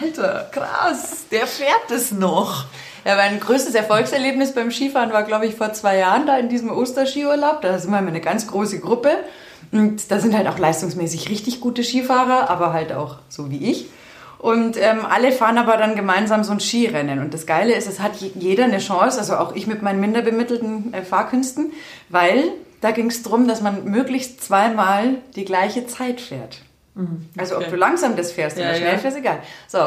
[0.02, 2.66] Alter, krass, der fährt es noch.
[3.06, 6.70] Ja, mein größtes Erfolgserlebnis beim Skifahren war, glaube ich, vor zwei Jahren da in diesem
[6.70, 7.60] Osterskiurlaub.
[7.60, 9.10] Da sind wir eine ganz große Gruppe.
[9.70, 13.86] Und da sind halt auch leistungsmäßig richtig gute Skifahrer, aber halt auch so wie ich.
[14.38, 17.20] Und ähm, alle fahren aber dann gemeinsam so ein Skirennen.
[17.20, 20.00] Und das Geile ist, es hat je- jeder eine Chance, also auch ich mit meinen
[20.00, 21.72] minder bemittelten äh, Fahrkünsten,
[22.08, 22.42] weil
[22.80, 26.58] da ging es darum, dass man möglichst zweimal die gleiche Zeit fährt.
[27.37, 27.70] Also ob okay.
[27.72, 28.98] du langsam das fährst Ja, oder schnell ja.
[28.98, 29.38] fährst, egal.
[29.68, 29.78] So,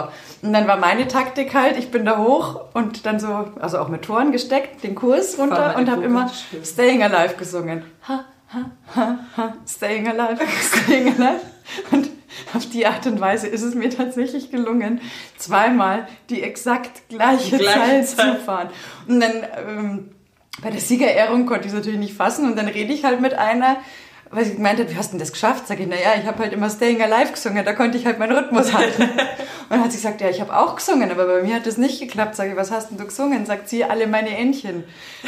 [0.44, 3.88] und dann war meine Taktik halt, ich bin da hoch und dann so, also auch
[3.88, 6.68] mit Toren gesteckt, den Kurs runter und habe immer stimmt.
[6.68, 7.84] Staying Alive gesungen.
[8.08, 10.40] Ha, ha, ha, ha, Staying Alive,
[10.84, 11.42] Staying Alive.
[11.92, 12.10] Und
[12.54, 15.02] auf die Art und Weise ist es mir tatsächlich gelungen,
[15.38, 18.38] zweimal die exakt gleiche Die gleiche Zeit, Zeit.
[18.40, 18.70] zu fahren.
[19.08, 19.32] Und dann
[19.68, 20.12] ähm,
[20.62, 23.34] bei der Siegerehrung konnte ich es natürlich nicht fassen und dann rede ich halt mit
[23.34, 23.78] einer,
[24.32, 25.68] weil sie gemeint hat, wie hast du denn das geschafft?
[25.68, 28.36] Sag ich, naja, ich habe halt immer Staying Alive gesungen, da konnte ich halt meinen
[28.38, 29.04] Rhythmus halten.
[29.04, 29.10] und
[29.70, 32.00] dann hat sie gesagt, ja, ich habe auch gesungen, aber bei mir hat das nicht
[32.00, 32.36] geklappt.
[32.36, 33.46] Sag ich, was hast denn du gesungen?
[33.46, 34.84] Sagt sie, alle meine Entchen.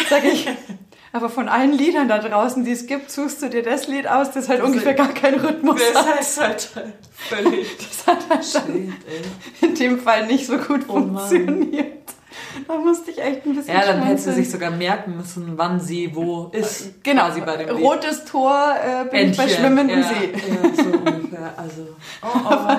[0.09, 0.47] Sag ich,
[1.13, 4.31] aber von allen Liedern da draußen, die es gibt, suchst du dir das Lied aus,
[4.31, 6.15] das halt ungefähr gar keinen Rhythmus Das hat.
[6.17, 6.69] heißt halt
[7.13, 7.67] völlig.
[7.77, 8.93] Das hat halt dann
[9.61, 11.67] in dem Fall nicht so gut Oh Mann.
[12.67, 14.35] Da musste ich echt ein bisschen Ja, dann hätte sie schmunzeln.
[14.35, 17.03] sich sogar merken müssen, wann sie wo ist.
[17.03, 19.59] Genau, Quasi bei dem rotes Tor äh, bin ich bei Entchen.
[19.59, 20.33] schwimmendem ja, See.
[20.33, 21.53] Ja, so ungefähr.
[21.57, 21.81] Also,
[22.23, 22.77] oh, oh.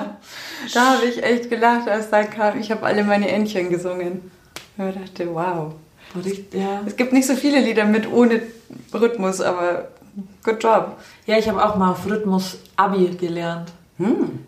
[0.73, 4.31] Da habe ich echt gelacht, als da kam, ich habe alle meine Entchen gesungen.
[4.77, 5.73] Ich dachte, wow.
[6.15, 6.81] Richtig, ja.
[6.85, 8.41] Es gibt nicht so viele Lieder mit ohne
[8.93, 9.89] Rhythmus, aber
[10.43, 10.97] good job.
[11.25, 13.71] ja, ich habe auch mal auf Rhythmus Abi gelernt.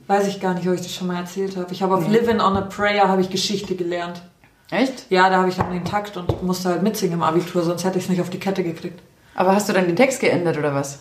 [0.07, 1.71] Weiß ich gar nicht, ob ich das schon mal erzählt habe.
[1.71, 4.21] Ich habe auf Living on a Prayer habe ich Geschichte gelernt.
[4.71, 5.05] Echt?
[5.09, 7.97] Ja, da habe ich dann den Takt und musste halt mitsingen im Abitur, sonst hätte
[7.99, 8.99] ich es nicht auf die Kette gekriegt.
[9.35, 10.99] Aber hast du dann den Text geändert oder was?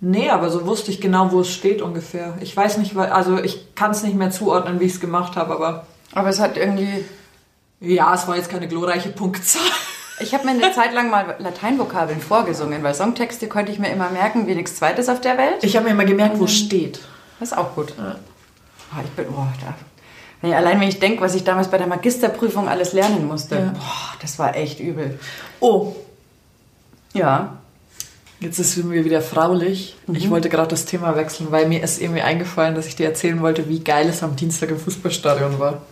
[0.00, 2.34] Nee, aber so wusste ich genau, wo es steht ungefähr.
[2.40, 5.36] Ich weiß nicht, weil- also ich kann es nicht mehr zuordnen, wie ich es gemacht
[5.36, 7.04] habe, aber Aber es hat irgendwie.
[7.80, 9.62] ja, es war jetzt keine glorreiche Punktzahl.
[10.20, 14.10] Ich habe mir eine Zeit lang mal Lateinvokabeln vorgesungen, weil Songtexte konnte ich mir immer
[14.10, 15.62] merken, wie nichts Zweites auf der Welt.
[15.62, 16.98] Ich habe mir immer gemerkt, wo es steht.
[17.38, 17.94] Das ist auch gut.
[17.96, 19.74] Oh, ich bin, oh, da.
[20.42, 23.60] Nee, allein wenn ich denke, was ich damals bei der Magisterprüfung alles lernen musste, Ja.
[23.72, 25.18] boah, das war echt übel.
[25.60, 25.94] Oh,
[27.12, 27.54] Ja.
[28.40, 29.96] Jetzt ist mir wieder fraulich.
[30.12, 33.40] Ich wollte gerade das Thema wechseln, weil mir ist irgendwie eingefallen, dass ich dir erzählen
[33.40, 35.82] wollte, wie geil es am Dienstag im Fußballstadion war.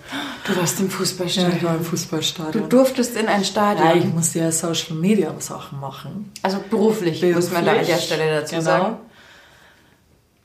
[0.46, 1.56] Du warst im Ja, Fußballstadion.
[1.56, 2.68] ich war im Du Fußballstadion.
[2.68, 3.85] durftest in ein Stadion.
[3.88, 6.30] Ja, ich musste ja Social Media Sachen machen.
[6.42, 8.64] also beruflich, muss man da an der Beruflich, Stelle dazu genau.
[8.64, 8.96] sagen.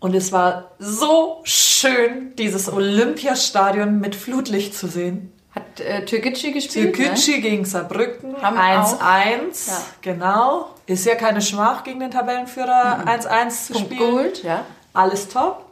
[0.01, 5.31] Und es war so schön, dieses Olympiastadion mit Flutlicht zu sehen.
[5.53, 6.95] Hat äh, Türkgücü gespielt?
[6.95, 8.35] Türkgücü gegen Saarbrücken.
[8.41, 9.69] Haben 1-1.
[9.69, 9.81] Ja.
[10.01, 10.69] Genau.
[10.87, 13.79] Ist ja keine Schmach gegen den Tabellenführer 1-1 zu Ne?
[13.79, 13.99] Punkt spielen.
[13.99, 14.65] geholt, ja.
[14.93, 15.65] Alles top.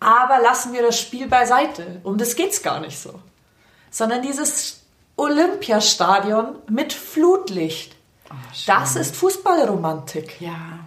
[0.00, 2.00] Aber lassen wir das Spiel beiseite.
[2.02, 3.14] Um das geht's gar nicht so.
[3.90, 4.82] Sondern dieses
[5.16, 7.96] Olympiastadion mit Flutlicht.
[8.66, 10.40] das ist Fußballromantik.
[10.42, 10.80] Ja.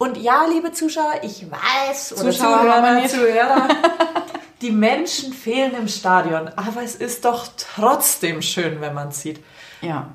[0.00, 3.68] Und ja, liebe Zuschauer, ich weiß, oder Zuschauer Zuhörer,
[4.62, 6.48] die Menschen fehlen im Stadion.
[6.56, 9.40] Aber es ist doch trotzdem schön, wenn man sieht.
[9.82, 10.08] Ja.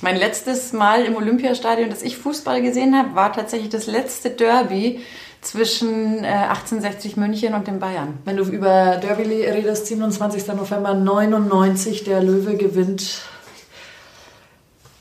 [0.00, 5.04] Mein letztes Mal im Olympiastadion, dass ich Fußball gesehen habe, war tatsächlich das letzte Derby
[5.42, 8.20] zwischen äh, 1860 München und den Bayern.
[8.24, 10.46] Wenn du über Derby redest, 27.
[10.54, 13.20] November 99, der Löwe gewinnt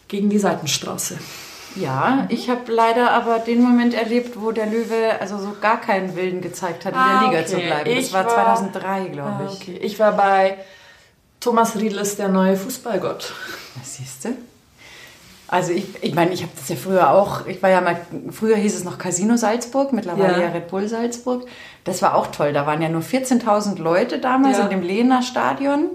[0.10, 1.18] gegen die Seitenstraße.
[1.80, 6.16] Ja, ich habe leider aber den Moment erlebt, wo der Löwe also so gar keinen
[6.16, 7.48] Willen gezeigt hat, in Ah, der Liga okay.
[7.50, 7.90] zu bleiben.
[7.96, 9.62] Das Ich war war- 2003, glaube Ah, ich.
[9.62, 9.78] okay.
[9.82, 10.58] Ich war bei
[11.40, 13.34] Thomas Riedl ist der neue Fußballgott.
[13.78, 14.30] Was siehst du?
[15.50, 17.98] Also ich, ich meine, ich habe das ja früher auch, ich war ja mal,
[18.32, 20.40] früher hieß es noch Casino Salzburg, mittlerweile Ja.
[20.48, 21.48] ja, Red Bull Salzburg.
[21.86, 24.66] Das war auch toll, da waren ja nur 14.000 Leute damals Ja.
[24.66, 25.86] in dem Lehner Stadion.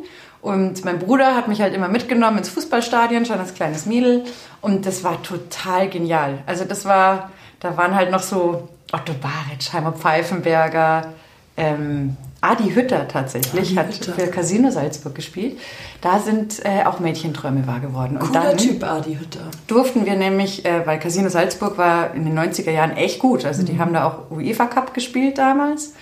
[0.42, 4.24] Und mein Bruder hat mich halt immer mitgenommen ins Fußballstadion, schon als kleines Mädel.
[4.60, 6.38] Und das war total genial.
[6.46, 11.12] Also das war, da waren halt noch so Otto Baric, Heimo Pfeifenberger,
[11.56, 14.14] ähm, Adi Hütter tatsächlich Adi hat Hütter.
[14.14, 15.60] für Casino Salzburg gespielt.
[16.00, 18.16] Da sind äh, auch Mädchenträume wahr geworden.
[18.16, 19.48] Und Cooler Typ, Adi Hütter.
[19.68, 23.44] durften wir nämlich, äh, weil Casino Salzburg war in den 90er Jahren echt gut.
[23.44, 25.94] Also die haben da auch UEFA Cup gespielt damals.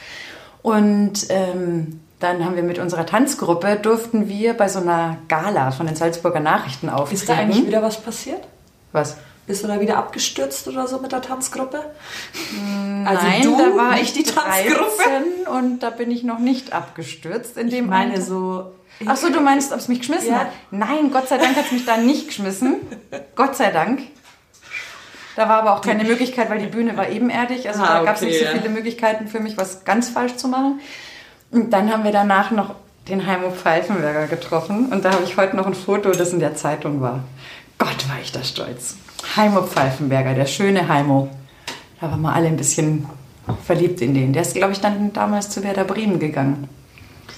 [0.62, 5.86] Und ähm, dann haben wir mit unserer Tanzgruppe, durften wir bei so einer Gala von
[5.86, 7.20] den Salzburger Nachrichten auftreten.
[7.20, 8.40] Ist da eigentlich wieder was passiert?
[8.92, 9.16] Was?
[9.46, 11.78] Bist du da wieder abgestürzt oder so mit der Tanzgruppe?
[13.04, 15.02] Also Nein, du, da war nicht ich die Tanzgruppe.
[15.44, 17.56] 13 und da bin ich noch nicht abgestürzt.
[17.56, 18.22] In dem Ich meine Alter.
[18.22, 18.72] so...
[19.06, 20.40] Ach so, du meinst, ob es mich geschmissen Ja.
[20.40, 20.48] hat?
[20.70, 22.76] Nein, Gott sei Dank hat es mich da nicht geschmissen.
[23.34, 24.02] Gott sei Dank.
[25.36, 27.66] Da war aber auch keine Möglichkeit, weil die Bühne war ebenerdig.
[27.66, 28.50] Also Ah, da gab es okay, nicht so ja.
[28.52, 30.80] viele Möglichkeiten für mich, was ganz falsch zu machen.
[31.50, 32.74] Und dann haben wir danach noch
[33.08, 34.86] den Heimo Pfeifenberger getroffen.
[34.92, 37.20] Und da habe ich heute noch ein Foto, das in der Zeitung war.
[37.78, 38.96] Gott, war ich da stolz.
[39.36, 41.28] Heimo Pfeifenberger, der schöne Heimo.
[42.00, 43.06] Da waren wir alle ein bisschen
[43.66, 44.32] verliebt in den.
[44.32, 46.68] Der ist, glaube ich, dann damals zu Werder Bremen gegangen.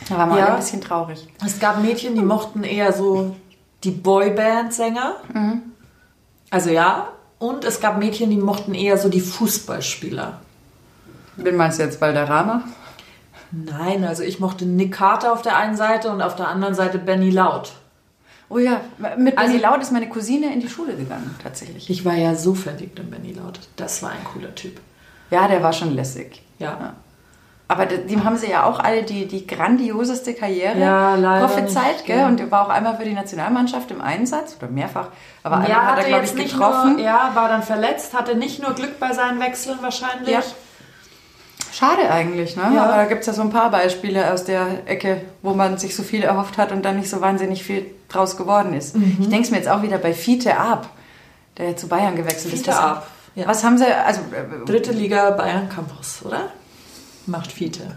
[0.09, 0.45] Da waren wir Ja.
[0.47, 1.27] alle ein bisschen traurig.
[1.45, 3.35] Es gab Mädchen, die mochten eher so
[3.85, 5.17] die Boyband-Sänger.
[6.51, 7.09] Also ja.
[7.39, 10.39] Und es gab Mädchen, die mochten eher so die Fußballspieler.
[11.37, 12.63] Wen meinst du jetzt, Valderrama?
[13.53, 16.99] Nein, also ich mochte Nick Carter auf der einen Seite und auf der anderen Seite
[16.99, 17.73] Benny Laut.
[18.49, 18.81] Oh ja,
[19.17, 21.89] mit Also- Benny Laut ist meine Cousine in die Schule gegangen, tatsächlich.
[21.91, 23.61] Ich war ja so verliebt in Benny Laut.
[23.77, 24.81] Das war ein cooler Typ.
[25.31, 26.43] Ja, der war schon lässig.
[26.59, 26.95] Ja.
[27.69, 32.07] Aber de- dem haben sie ja auch alle die, die grandioseste Karriere Ja, prophezeit, nicht,
[32.07, 32.19] gell?
[32.19, 32.27] ja.
[32.27, 35.09] Und er war auch einmal für die Nationalmannschaft im Einsatz oder mehrfach.
[35.43, 36.93] Aber einmal Ja, hat er, glaube ich, getroffen.
[36.97, 40.29] nur, ja, war dann verletzt, hatte nicht nur Glück bei seinen Wechseln wahrscheinlich.
[40.29, 40.43] Ja.
[41.73, 42.71] Schade eigentlich, ne?
[42.75, 42.85] Ja.
[42.85, 45.97] Aber da gibt es ja so ein paar Beispiele aus der Ecke, wo man sich
[45.97, 48.95] so viel erhofft hat und dann nicht so wahnsinnig viel draus geworden ist.
[48.95, 49.17] Mhm.
[49.21, 50.91] Ich denke es mir jetzt auch wieder bei Fiete Ab,
[51.57, 52.65] der zu Bayern gewechselt ist.
[52.67, 53.47] Fiete Ab, ja.
[53.47, 56.51] Was haben sie, also äh, Dritte Liga Bayern Campus, oder?
[57.25, 57.97] Macht Fiete.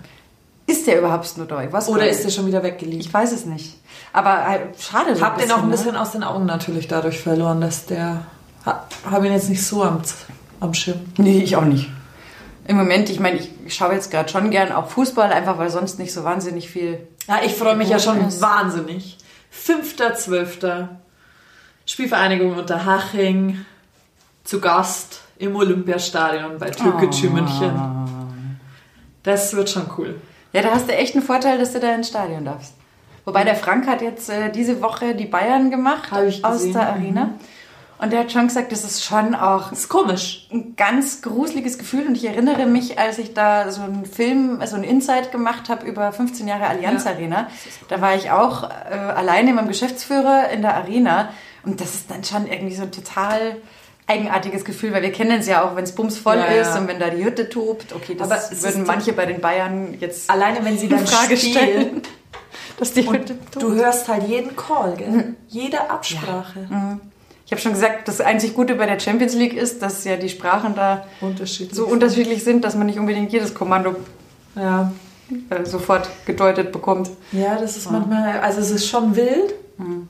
[0.67, 1.73] ist der überhaupt nur Deutsch?
[1.73, 3.13] Was Oder ist der schon wieder Ich weggeliehen?
[3.13, 3.77] weiß es nicht.
[4.13, 5.11] Aber äh, schade.
[5.11, 5.71] Ich habe den auch ein ne?
[5.71, 8.21] bisschen aus den Augen natürlich dadurch verloren, dass der.
[8.63, 10.01] Habe ihn jetzt nicht so am,
[10.61, 11.01] am Schirm.
[11.17, 11.89] Nee, ich auch nicht.
[12.67, 15.99] Im Moment, ich meine, ich, schaue jetzt gerade schon gern auch Fußball, einfach weil sonst
[15.99, 17.07] nicht so wahnsinnig viel.
[17.27, 18.41] Ja, ich freue mich ja schon ist.
[18.41, 19.17] wahnsinnig.
[19.53, 20.87] 5.12.
[21.85, 23.65] Spielvereinigung Unterhaching
[24.43, 27.73] zu Gast im Olympiastadion bei Türkgücü München.
[29.23, 30.19] Das wird schon cool.
[30.53, 32.73] Ja, da hast du echt einen Vorteil, dass du da ins Stadion darfst.
[33.25, 37.33] Wobei der Frank hat jetzt äh, diese Woche die Bayern gemacht aus der Arena.
[37.97, 40.47] Und der hat schon gesagt, das ist schon auch Das ist komisch.
[40.51, 42.05] ein ganz gruseliges Gefühl.
[42.07, 45.85] Und ich erinnere mich, als ich da so einen Film, so einen Insight gemacht habe
[45.87, 47.11] über 15 Jahre Allianz Ja.
[47.11, 47.47] Arena.
[47.87, 51.29] Da war ich auch äh, alleine mit meinem Geschäftsführer in der Arena.
[51.63, 53.55] Und das ist dann schon irgendwie so ein total
[54.07, 56.79] eigenartiges Gefühl, weil wir kennen es ja auch, wenn es bumsvoll Ja, ist ja.
[56.81, 57.93] und wenn da die Hütte tobt.
[57.95, 62.01] Okay, das Aber würden manche bei den Bayern jetzt Alleine wenn sie dann Frage stellen,
[62.77, 63.63] dass die Hütte tobt.
[63.63, 65.35] du hörst halt jeden Call, gell?
[65.47, 66.99] Jede Absprache.
[67.45, 70.29] Ich habe schon gesagt, das einzig Gute bei der Champions League ist, dass ja die
[70.29, 71.75] Sprachen da Unterschiedlich.
[71.75, 73.95] so unterschiedlich sind, dass man nicht unbedingt jedes Kommando
[74.55, 74.91] ja.
[75.51, 77.11] äh, sofort gedeutet bekommt.
[77.31, 79.53] Ja, das ist manchmal, also es ist schon wild.
[79.77, 80.07] Und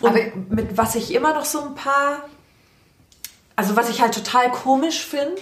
[0.00, 0.18] Aber-
[0.50, 2.24] mit was ich immer noch so ein paar,
[3.56, 5.40] also was ich halt total komisch finde,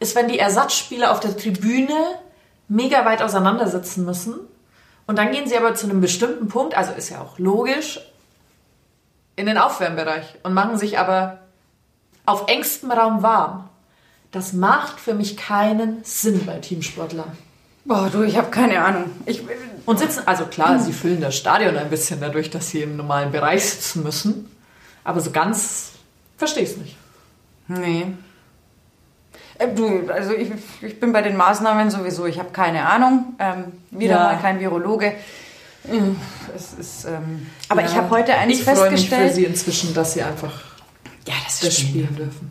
[0.00, 1.96] ist, wenn die Ersatzspieler auf der Tribüne
[2.66, 4.34] mega weit auseinandersitzen müssen.
[5.06, 8.00] Und dann gehen sie aber zu einem bestimmten Punkt, also ist ja auch logisch,
[9.36, 11.38] in den Aufwärmbereich und machen sich aber
[12.26, 13.68] auf engstem Raum warm.
[14.30, 17.32] Das macht für mich keinen Sinn bei Teamsportlern.
[17.84, 19.10] Boah, du, ich habe keine Ahnung.
[19.26, 19.42] Ich,
[19.86, 23.32] Und sitzen, also klar, sie füllen das Stadion ein bisschen dadurch, dass sie im normalen
[23.32, 24.48] Bereich sitzen müssen.
[25.04, 25.90] Aber so ganz
[26.38, 26.96] verstehe ich es nicht.
[27.68, 28.06] nee.
[29.58, 33.34] Äh, Du, also ich, ich bin bei den Maßnahmen sowieso, ich habe keine Ahnung.
[33.38, 34.22] Ähm, wieder Ja.
[34.24, 35.14] mal kein Virologe.
[35.84, 36.16] Mm,
[36.54, 39.34] Es ist, ähm, aber ich Ja, habe heute eins ich freue mich für festgestellt.
[39.34, 40.52] sie inzwischen, dass sie einfach
[41.26, 42.50] ja, das das spielen dürfen.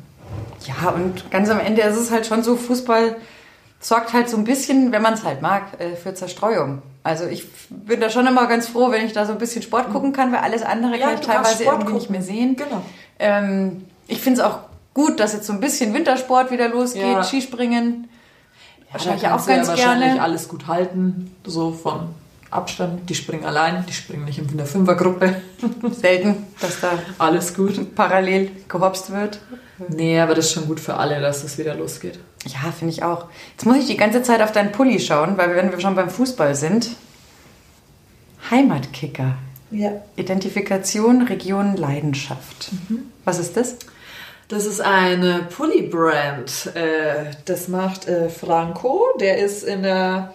[0.65, 3.15] Ja, und ganz am Ende ist es halt schon so, Fußball
[3.80, 6.82] sorgt halt so ein bisschen, wenn man es halt mag, äh, für Zerstreuung.
[7.04, 9.91] Also ich bin da schon immer ganz froh, wenn ich da so ein bisschen Sport
[9.91, 12.12] gucken kann, weil alles andere Ja, kann ich teilweise irgendwie nicht gucken.
[12.12, 12.56] mehr sehen.
[12.56, 12.82] Genau.
[13.17, 14.60] Ähm, ich finde es auch
[14.94, 17.24] gut, dass jetzt so ein bisschen Wintersport wieder losgeht, Ja.
[17.24, 18.08] Skispringen.
[18.91, 20.22] wahrscheinlich da auch ganz ja wahrscheinlich gerne.
[20.22, 22.10] alles gut halten, so von
[22.51, 23.09] Abstand.
[23.09, 25.41] Die springen allein, die springen nicht in der Fünfergruppe.
[25.91, 27.95] Selten, dass da Alles gut.
[27.95, 29.39] parallel gehopst wird.
[29.89, 32.19] Nee, aber das ist schon gut für alle, dass es wieder losgeht.
[32.45, 33.25] Ja, finde ich auch.
[33.51, 36.09] Jetzt muss ich die ganze Zeit auf deinen Pulli schauen, weil wenn wir schon beim
[36.09, 36.91] Fußball sind.
[38.49, 39.35] Heimatkicker.
[39.71, 39.91] Ja.
[40.17, 42.71] Identifikation, Region, Leidenschaft.
[43.23, 43.77] Was ist das?
[44.49, 46.71] Das ist eine Pulli-Brand.
[46.75, 49.05] Äh, das macht äh, Franco.
[49.21, 50.33] Der ist in der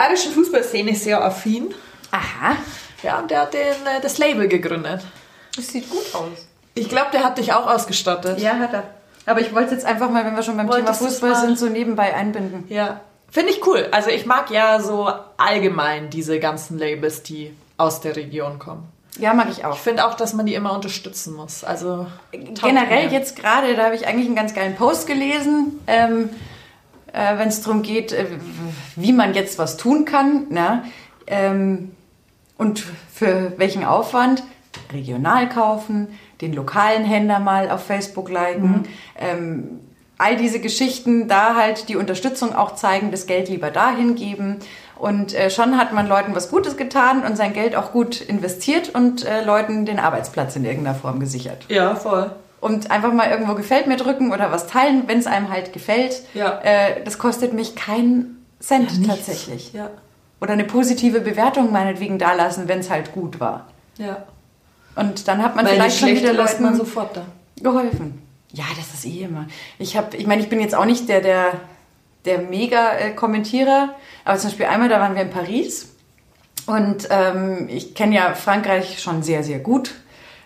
[0.00, 1.74] bayerischen Fußballszene sehr affin.
[2.10, 2.56] Aha.
[3.02, 5.02] Ja, und der hat den, äh, das Label gegründet.
[5.56, 6.46] Das sieht gut aus.
[6.74, 8.40] Ich glaube, der hat dich auch ausgestattet.
[8.40, 8.84] Ja, hat er.
[9.26, 11.66] Aber ich wollte jetzt einfach mal, wenn wir schon beim Wolltest Thema Fußball sind, so
[11.66, 12.64] nebenbei einbinden.
[12.68, 13.00] Ja.
[13.30, 13.88] Finde ich cool.
[13.92, 18.88] Also ich mag ja so allgemein diese ganzen Labels, die aus der Region kommen.
[19.18, 19.74] Ja, mag ich auch.
[19.74, 21.62] Ich finde auch, dass man die immer unterstützen muss.
[21.62, 23.12] Also Generell mir.
[23.12, 26.30] jetzt gerade, da habe ich eigentlich einen ganz geilen Post gelesen, ähm,
[27.12, 28.26] äh, wenn es darum geht, äh,
[28.96, 30.84] wie man jetzt was tun kann ne?
[31.26, 31.92] ähm,
[32.56, 34.42] und für welchen Aufwand.
[34.92, 36.08] Regional kaufen,
[36.40, 38.84] den lokalen Händler mal auf Facebook liken,
[39.18, 39.80] ähm,
[40.18, 44.58] all diese Geschichten, da halt die Unterstützung auch zeigen, das Geld lieber dahin geben.
[44.96, 48.90] Und äh, schon hat man Leuten was Gutes getan und sein Geld auch gut investiert
[48.94, 52.30] und äh, Leuten den Arbeitsplatz in irgendeiner Form gesichert Ja, voll.
[52.60, 56.22] Und einfach mal irgendwo gefällt mir drücken oder was teilen, wenn es einem halt gefällt.
[56.34, 56.60] Ja.
[56.62, 59.06] Äh, das kostet mich keinen Cent Nichts.
[59.08, 59.72] tatsächlich.
[59.72, 59.90] Ja.
[60.40, 63.66] Oder eine positive Bewertung meinetwegen dalassen, wenn es halt gut war.
[63.98, 64.24] Ja.
[64.96, 67.24] Und dann hat man Weil vielleicht schon wieder Leuten man sofort da.
[67.62, 68.22] geholfen.
[68.52, 69.46] Ja, das ist eh immer.
[69.78, 71.52] Ich habe, ich meine, ich bin jetzt auch nicht der, der,
[72.24, 73.94] der Mega-Kommentierer,
[74.24, 75.94] aber zum Beispiel einmal, da waren wir in Paris
[76.66, 79.94] und ähm, ich kenne ja Frankreich schon sehr, sehr gut,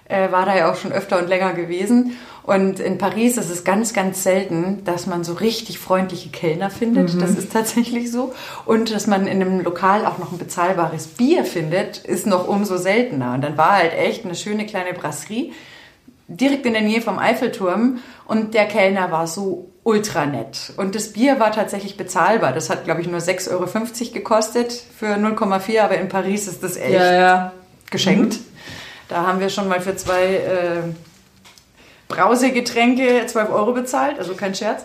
[0.06, 2.16] äh, war da ja auch schon öfter und länger gewesen.
[2.42, 7.20] Und in Paris ist es ganz, ganz selten, dass man so richtig freundliche Kellner findet.
[7.22, 8.34] Das ist tatsächlich so.
[8.66, 12.76] Und dass man in einem Lokal auch noch ein bezahlbares Bier findet, ist noch umso
[12.76, 13.32] seltener.
[13.34, 15.52] Und dann war halt echt eine schöne kleine Brasserie
[16.28, 20.72] direkt in der Nähe vom Eiffelturm und der Kellner war so ultra nett.
[20.76, 22.52] Und das Bier war tatsächlich bezahlbar.
[22.52, 26.76] Das hat, glaube ich, nur 6,50 Euro gekostet für 0,4, aber in Paris ist das
[26.76, 27.52] echt ja.
[27.90, 28.38] geschenkt.
[29.08, 30.82] Da haben wir schon mal für zwei äh,
[32.08, 34.84] Brausegetränke 12 Euro bezahlt, also kein Scherz.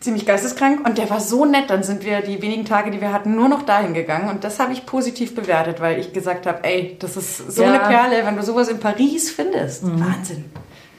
[0.00, 1.70] Ziemlich geisteskrank und der war so nett.
[1.70, 4.60] Dann sind wir die wenigen Tage, die wir hatten, nur noch dahin gegangen und das
[4.60, 7.68] habe ich positiv bewertet, weil ich gesagt habe, ey, das ist so Ja.
[7.70, 9.82] eine Perle, wenn du sowas in Paris findest.
[9.84, 10.44] Wahnsinn.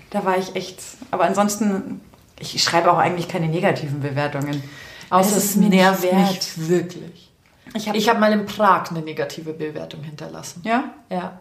[0.10, 0.80] Da war ich echt.
[1.12, 2.02] Aber ansonsten,
[2.40, 4.64] ich schreibe auch eigentlich keine negativen Bewertungen.
[5.10, 6.16] Außer Es ist mir nicht nervt wert.
[6.16, 7.32] mich wirklich.
[7.76, 10.62] Ich habe Ich habe mal in Prag eine negative Bewertung hinterlassen.
[10.66, 11.40] ja, Ja.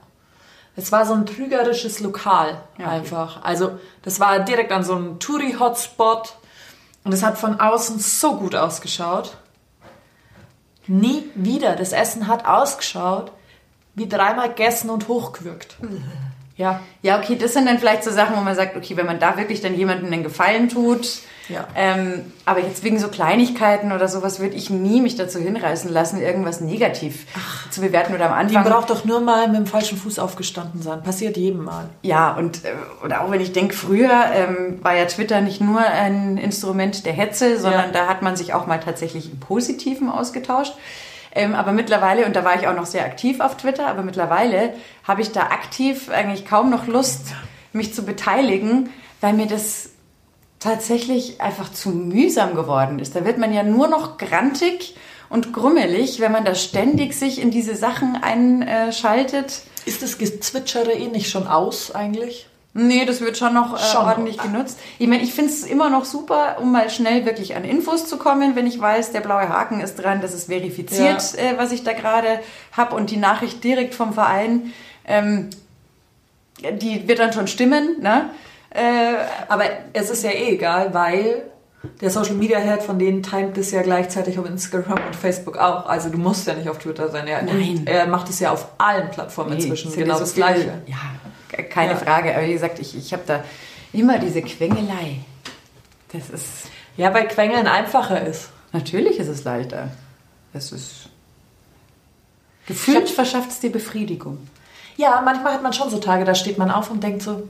[0.77, 2.95] Es war so ein trügerisches Lokal Ja, okay.
[2.97, 3.43] einfach.
[3.43, 6.37] Also das war direkt an so einem Touri-Hotspot
[7.05, 9.37] und es hat von außen so gut ausgeschaut.
[10.87, 11.75] Nie wieder.
[11.77, 13.33] Das Essen hat ausgeschaut
[13.97, 15.77] wie dreimal gegessen und hochgewürgt.
[16.59, 16.81] Ja.
[17.03, 19.37] Ja, okay, das sind dann vielleicht so Sachen, wo man sagt, okay, wenn man da
[19.37, 21.19] wirklich dann jemandem einen Gefallen tut.
[21.49, 21.67] Ja.
[21.77, 26.21] Ähm, aber jetzt wegen so Kleinigkeiten oder sowas würde ich nie mich dazu hinreißen lassen,
[26.21, 27.27] irgendwas negativ
[27.71, 28.73] zu bewerten oder am Die Anfang.
[28.73, 31.03] braucht doch nur mal mit dem falschen Fuß aufgestanden sein.
[31.03, 31.89] Passiert jedem Mal.
[32.03, 32.73] Ja, und äh,
[33.05, 37.13] oder auch wenn ich denke, früher ähm, war ja Twitter nicht nur ein Instrument der
[37.13, 37.93] Hetze, sondern Ja.
[37.93, 40.75] da hat man sich auch mal tatsächlich im Positiven ausgetauscht.
[41.33, 44.73] Ähm, aber mittlerweile, und da war ich auch noch sehr aktiv auf Twitter, aber mittlerweile
[45.05, 47.27] habe ich da aktiv eigentlich kaum noch Lust,
[47.75, 48.89] mich zu beteiligen,
[49.21, 49.91] weil mir das
[50.61, 53.15] tatsächlich einfach zu mühsam geworden ist.
[53.15, 54.97] Da wird man ja nur noch grantig
[55.29, 59.63] und grummelig, wenn man da ständig sich in diese Sachen einschaltet.
[59.85, 62.49] Ist das Gezwitschere eh nicht schon aus eigentlich?
[62.79, 64.79] Nee, das wird schon noch äh, Schon ordentlich genutzt.
[64.99, 68.19] Ich meine, ich finde es immer noch super, um mal schnell wirklich an Infos zu
[68.19, 71.85] kommen, wenn ich weiß, der blaue Haken ist dran, das ist verifiziert, äh, was ich
[71.85, 72.41] da gerade
[72.73, 74.75] habe und die Nachricht direkt vom Verein,
[75.07, 75.49] ähm,
[76.61, 78.29] die wird dann schon stimmen, ne?
[78.77, 79.15] Äh,
[79.49, 81.43] Aber es ist ja eh egal, weil
[82.01, 85.87] der Social Media Head von denen timet es ja gleichzeitig auf Instagram und Facebook auch.
[85.87, 87.27] Also du musst ja nicht auf Twitter sein.
[87.27, 87.83] Er, Nein.
[87.87, 90.83] er macht es ja auf allen Plattformen inzwischen ist ja genau so das viel- Gleiche.
[90.87, 91.97] Ja, keine Ja.
[91.99, 92.35] Frage.
[92.37, 93.45] Aber wie gesagt, ich, ich habe da
[93.93, 95.21] immer diese Quengelei.
[96.13, 98.51] Das ist, Ja, weil Quengeln einfacher ist.
[98.73, 99.89] natürlich ist es leichter.
[100.53, 101.09] Das ist,
[102.67, 104.39] gefühlt verschafft es dir Befriedigung.
[104.97, 107.47] Ja, manchmal hat man schon so Tage, da steht man auf und denkt so,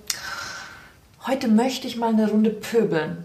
[1.27, 3.25] heute möchte ich mal eine Runde pöbeln.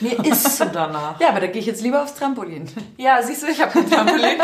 [0.00, 1.20] Mir ist so danach.
[1.20, 2.70] Ja, aber da gehe ich jetzt lieber aufs Trampolin.
[2.96, 4.38] Ja, siehst du, ich habe kein Trampolin.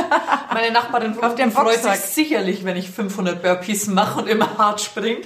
[0.53, 4.82] Meine Nachbarin Auf dem freut sich sicherlich, wenn ich 500 Burpees mache und immer hart
[4.82, 5.22] springe.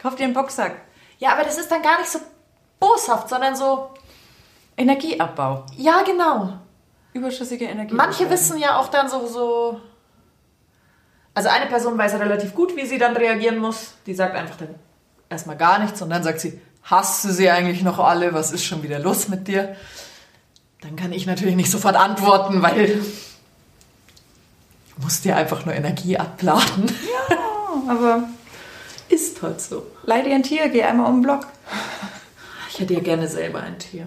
[0.00, 0.82] Kauf dir einen Boxsack.
[1.18, 2.20] Ja, aber das ist dann gar nicht so
[2.78, 3.90] boshaft, sondern so,
[4.76, 5.64] Energieabbau.
[5.76, 6.52] ja, genau.
[7.12, 7.94] Überschüssige Energie.
[7.94, 9.80] Manche wissen ja auch dann so, so.
[11.34, 13.94] Also eine Person weiß relativ gut, wie sie dann reagieren muss.
[14.06, 14.74] Die sagt einfach dann
[15.28, 18.32] erstmal gar nichts und dann sagt sie, hast du sie eigentlich noch alle?
[18.34, 19.76] Was ist schon wieder los mit dir?
[20.80, 22.86] Dann kann ich natürlich nicht sofort antworten, weil
[24.96, 26.86] du musst dir einfach nur Energie abladen.
[27.28, 27.36] Ja,
[27.92, 28.28] aber
[29.08, 29.86] Ist halt so.
[30.04, 31.46] leih dir ein Tier, geh einmal um den Block.
[32.70, 34.06] Ich hätte ja gerne selber ein Tier.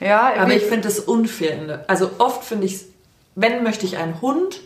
[0.00, 1.84] Ja, Aber ich finde es unfair.
[1.86, 2.80] Also oft finde ich,
[3.36, 4.60] wenn möchte ich einen Hund,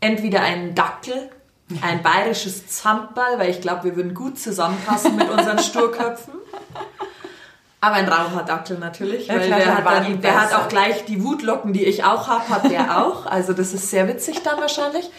[0.00, 1.30] entweder einen Dackel,
[1.80, 6.34] ein bayerisches Zamperl, weil ich glaube, wir würden gut zusammenpassen mit unseren Sturköpfen.
[7.80, 11.24] Aber ein Raucherdackel natürlich, Ja, weil klar, der, hat, dann, der hat auch gleich die
[11.24, 13.26] Wutlocken, die ich auch habe, hat der auch.
[13.26, 15.10] Also das ist sehr witzig dann wahrscheinlich.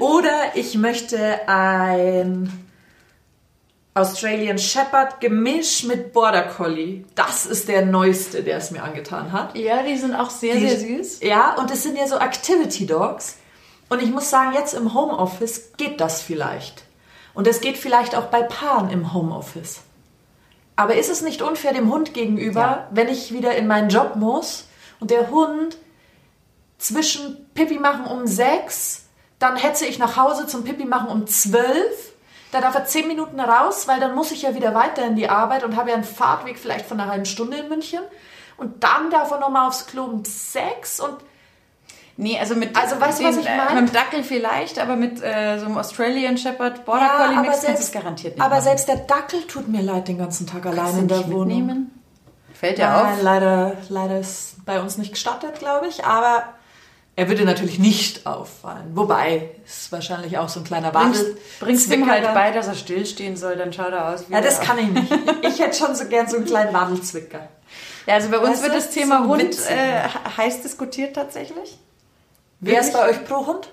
[0.00, 2.66] Oder ich möchte ein
[3.94, 7.04] Australian Shepherd Gemisch mit Border Collie.
[7.14, 9.56] Das ist der neueste, der es mir angetan hat.
[9.56, 11.20] ja, die sind auch sehr, Die- sehr süß.
[11.22, 13.36] Ja, und es sind ja so Activity Dogs.
[13.88, 16.84] Und ich muss sagen, jetzt im Homeoffice geht das vielleicht.
[17.34, 19.80] Und es geht vielleicht auch bei Paaren im Homeoffice.
[20.76, 22.88] Aber ist es nicht unfair dem Hund gegenüber, Ja.
[22.90, 24.66] wenn ich wieder in meinen Job muss
[25.00, 25.76] und der Hund
[26.78, 29.04] zwischen Pipi machen um sechs,
[29.38, 32.12] dann hetze ich nach Hause zum Pipi machen um zwölf,
[32.50, 35.28] da darf er zehn Minuten raus, weil dann muss ich ja wieder weiter in die
[35.28, 38.00] Arbeit und habe ja einen Fahrtweg vielleicht von einer halben Stunde in München.
[38.56, 41.16] Und dann darf er nochmal aufs Klo um sechs und
[42.16, 43.80] Nee, also mit Also, weißt du, was ich äh, meine?
[43.80, 47.80] Mit dem Dackel vielleicht, aber mit äh, so einem Australian Shepherd Border Collie Mix kannst
[47.82, 48.64] du es garantiert nicht aber machen.
[48.64, 51.30] selbst der Dackel tut mir leid den ganzen Tag allein Kannst du in der nicht
[51.30, 51.46] Wohnung.
[51.48, 52.00] mitnehmen?
[52.54, 53.22] Fällt dir Nein, auf?
[53.22, 56.04] leider, leider ist bei uns nicht gestattet, glaube ich.
[56.04, 56.44] Aber
[57.16, 58.92] er würde natürlich nicht auffallen.
[58.94, 61.36] Wobei, ist wahrscheinlich auch so ein kleiner Wandel.
[61.58, 64.40] bringst ihm Zwicker halt bei, dass er stillstehen soll, dann schaut er aus wie Ja,
[64.40, 65.12] das kann ich nicht.
[65.42, 67.48] Ich hätte schon so gern so einen kleinen Wadelzwicker.
[68.06, 71.78] Ja, also bei uns Weißt wird du, das Thema so Hund äh, heiß diskutiert tatsächlich.
[72.64, 73.70] Wer ist bei euch pro Hund?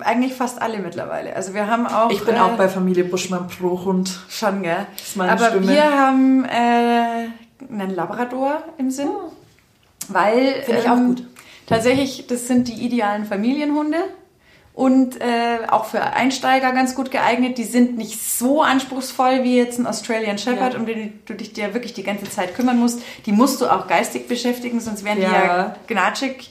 [0.00, 1.34] Eigentlich fast alle mittlerweile.
[1.34, 2.10] Also wir haben auch.
[2.10, 4.20] Ich bin äh, auch bei Familie Buschmann pro Hund.
[4.28, 4.86] Schon, gell?
[4.96, 5.68] ist meine Aber Stimme.
[5.68, 7.28] wir haben äh,
[7.72, 9.08] einen Labrador im Sinn.
[10.08, 10.62] Weil.
[10.64, 11.24] Finde ich auch gut.
[11.66, 13.98] Tatsächlich, das sind die idealen Familienhunde.
[14.74, 17.58] Und äh, auch für Einsteiger ganz gut geeignet.
[17.58, 20.78] Die sind nicht so anspruchsvoll wie jetzt ein Australian Shepherd, Ja.
[20.80, 23.00] um den du dich ja wirklich die ganze Zeit kümmern musst.
[23.26, 25.32] Die musst du auch geistig beschäftigen, sonst wären die Ja.
[25.44, 26.50] ja gnatschig.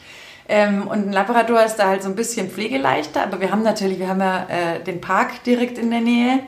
[0.51, 3.99] Ähm, und ein Labrador ist da halt so ein bisschen pflegeleichter, aber wir haben natürlich,
[3.99, 6.41] wir haben ja äh, den Park direkt in der Nähe.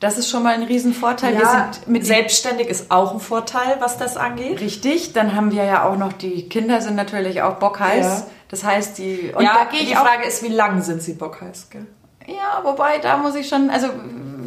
[0.00, 1.38] Das ist schon mal ein Riesenvorteil.
[1.38, 4.58] wir sind mit selbstständig ist auch ein Vorteil, was das angeht.
[4.60, 5.12] richtig.
[5.12, 8.06] Dann haben wir ja auch noch die Kinder sind natürlich auch bockheiß.
[8.06, 8.26] Ja.
[8.48, 10.06] Das heißt, die und ja, da gehe die ich auch.
[10.06, 11.86] Frage ist, wie lang sind sie bockheiß, gell?
[12.26, 13.88] Ja, wobei da muss ich schon, also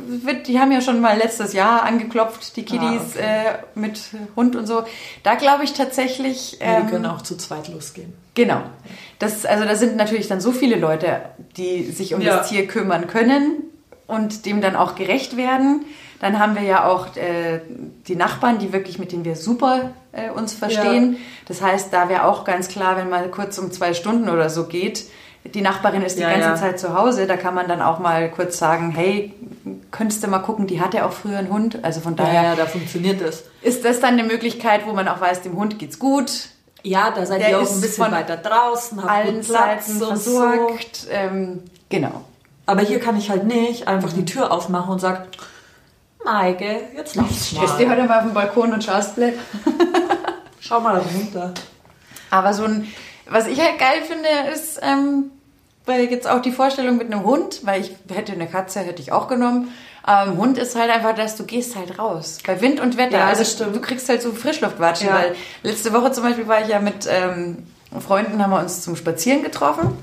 [0.08, 3.48] wird, die haben ja schon mal letztes Jahr angeklopft, die Kiddies Ah, okay.
[3.76, 4.00] äh, mit
[4.36, 4.84] Hund und so.
[5.24, 6.58] Da glaube ich tatsächlich.
[6.60, 8.14] Ja, die ähm, können auch zu zweit losgehen.
[8.34, 8.62] Genau.
[9.20, 11.22] Das, also da sind natürlich dann so viele Leute,
[11.58, 12.38] die sich um Ja.
[12.38, 13.64] das Tier kümmern können
[14.08, 15.86] und dem dann auch gerecht werden.
[16.20, 17.60] Dann haben wir ja auch äh,
[18.08, 21.18] die Nachbarn, die wirklich mit denen wir super äh, uns verstehen.
[21.48, 24.66] Das heißt, da wäre auch ganz klar, wenn mal kurz um zwei Stunden oder so
[24.66, 25.04] geht,
[25.56, 26.56] die Nachbarin ist die Ja, ganze ja.
[26.56, 29.34] Zeit zu Hause, da kann man dann auch mal kurz sagen, hey,
[29.89, 31.80] könntest du mal gucken, die hatte auch früher einen Hund.
[31.84, 33.43] Also von daher Ja, ja, da funktioniert das.
[33.62, 36.49] ist das dann eine Möglichkeit, wo man auch weiß, dem Hund geht's gut,
[36.84, 40.18] Ja, da seid Der ihr auch ein bisschen weiter draußen, habt allen Platz Seiten und
[40.20, 40.32] so.
[40.39, 41.08] versorgt.
[41.10, 42.22] Ähm, genau.
[42.68, 45.24] Aber hier kann ich halt nicht einfach die Tür aufmachen und sagen,
[46.24, 47.89] Maike, jetzt Stehst du mal.
[47.89, 49.34] heute mal auf dem Balkon und schaust blöd?
[50.60, 51.53] Schau mal runter.
[52.32, 52.88] Aber so ein,
[53.30, 55.32] was ich halt geil finde, ist, ähm,
[55.86, 59.12] weil jetzt auch die Vorstellung mit einem Hund, weil ich hätte eine Katze, hätte ich
[59.12, 59.70] auch genommen.
[60.04, 62.38] Aber ein Hund ist halt einfach, dass du gehst halt raus.
[62.46, 63.18] Bei Wind und Wetter.
[63.18, 63.76] Ja, also stimmt.
[63.76, 65.16] du kriegst halt so Frischluftwatschen, Ja.
[65.16, 67.64] weil letzte Woche zum Beispiel war ich ja mit ähm,
[68.00, 69.98] Freunden, haben wir uns zum Spazieren getroffen.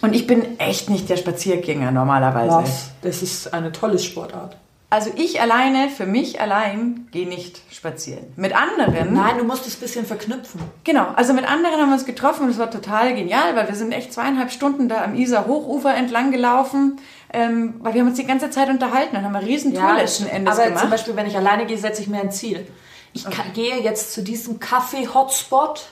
[0.00, 2.54] Und ich bin echt nicht der Spaziergänger normalerweise.
[2.56, 2.90] Was?
[3.02, 4.56] Das ist eine tolle Sportart.
[4.90, 8.32] Also ich alleine, für mich allein, gehe nicht spazieren.
[8.36, 9.12] Mit anderen.
[9.12, 10.62] Nein, du musst es ein bisschen verknüpfen.
[10.84, 13.74] Genau, also mit anderen haben wir uns getroffen und es war total genial, weil wir
[13.74, 16.98] sind echt zweieinhalb Stunden da am Isar Hochufer entlang gelaufen,
[17.34, 20.54] ähm, weil wir haben uns die ganze Zeit unterhalten und haben ein riesen tolles Endes
[20.54, 20.80] aber gemacht.
[20.80, 22.66] zum Beispiel, wenn ich alleine gehe, setze ich mir ein Ziel.
[23.12, 25.86] Ich kann, gehe jetzt zu diesem Kaffee-Hotspot,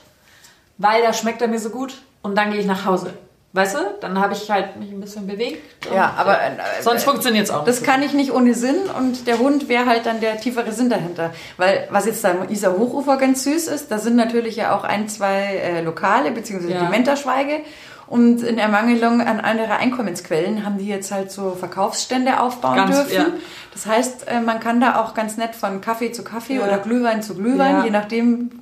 [0.79, 3.13] weil da schmeckt er mir so gut und dann gehe ich nach Hause.
[3.53, 3.79] Weißt du?
[4.01, 5.63] Dann habe ich halt mich ein bisschen bewegt.
[5.93, 7.69] Ja, aber, äh, äh, sonst funktioniert es auch nicht.
[7.69, 10.89] das kann ich nicht ohne Sinn und der Hund wäre halt dann der tiefere Sinn
[10.89, 11.31] dahinter.
[11.55, 14.83] Weil was jetzt da am Isar Hochufer ganz süß ist, da sind natürlich ja auch
[14.83, 16.83] ein, zwei äh, Lokale, beziehungsweise Ja.
[16.83, 17.61] die Menterschweige.
[18.05, 23.13] Und in Ermangelung an andere Einkommensquellen haben die jetzt halt so Verkaufsstände aufbauen Ganz, dürfen.
[23.15, 23.25] ja.
[23.73, 26.63] Das heißt, äh, man kann da auch ganz nett von Kaffee zu Kaffee Ja.
[26.65, 27.83] oder Glühwein zu Glühwein, Ja.
[27.85, 28.61] je nachdem,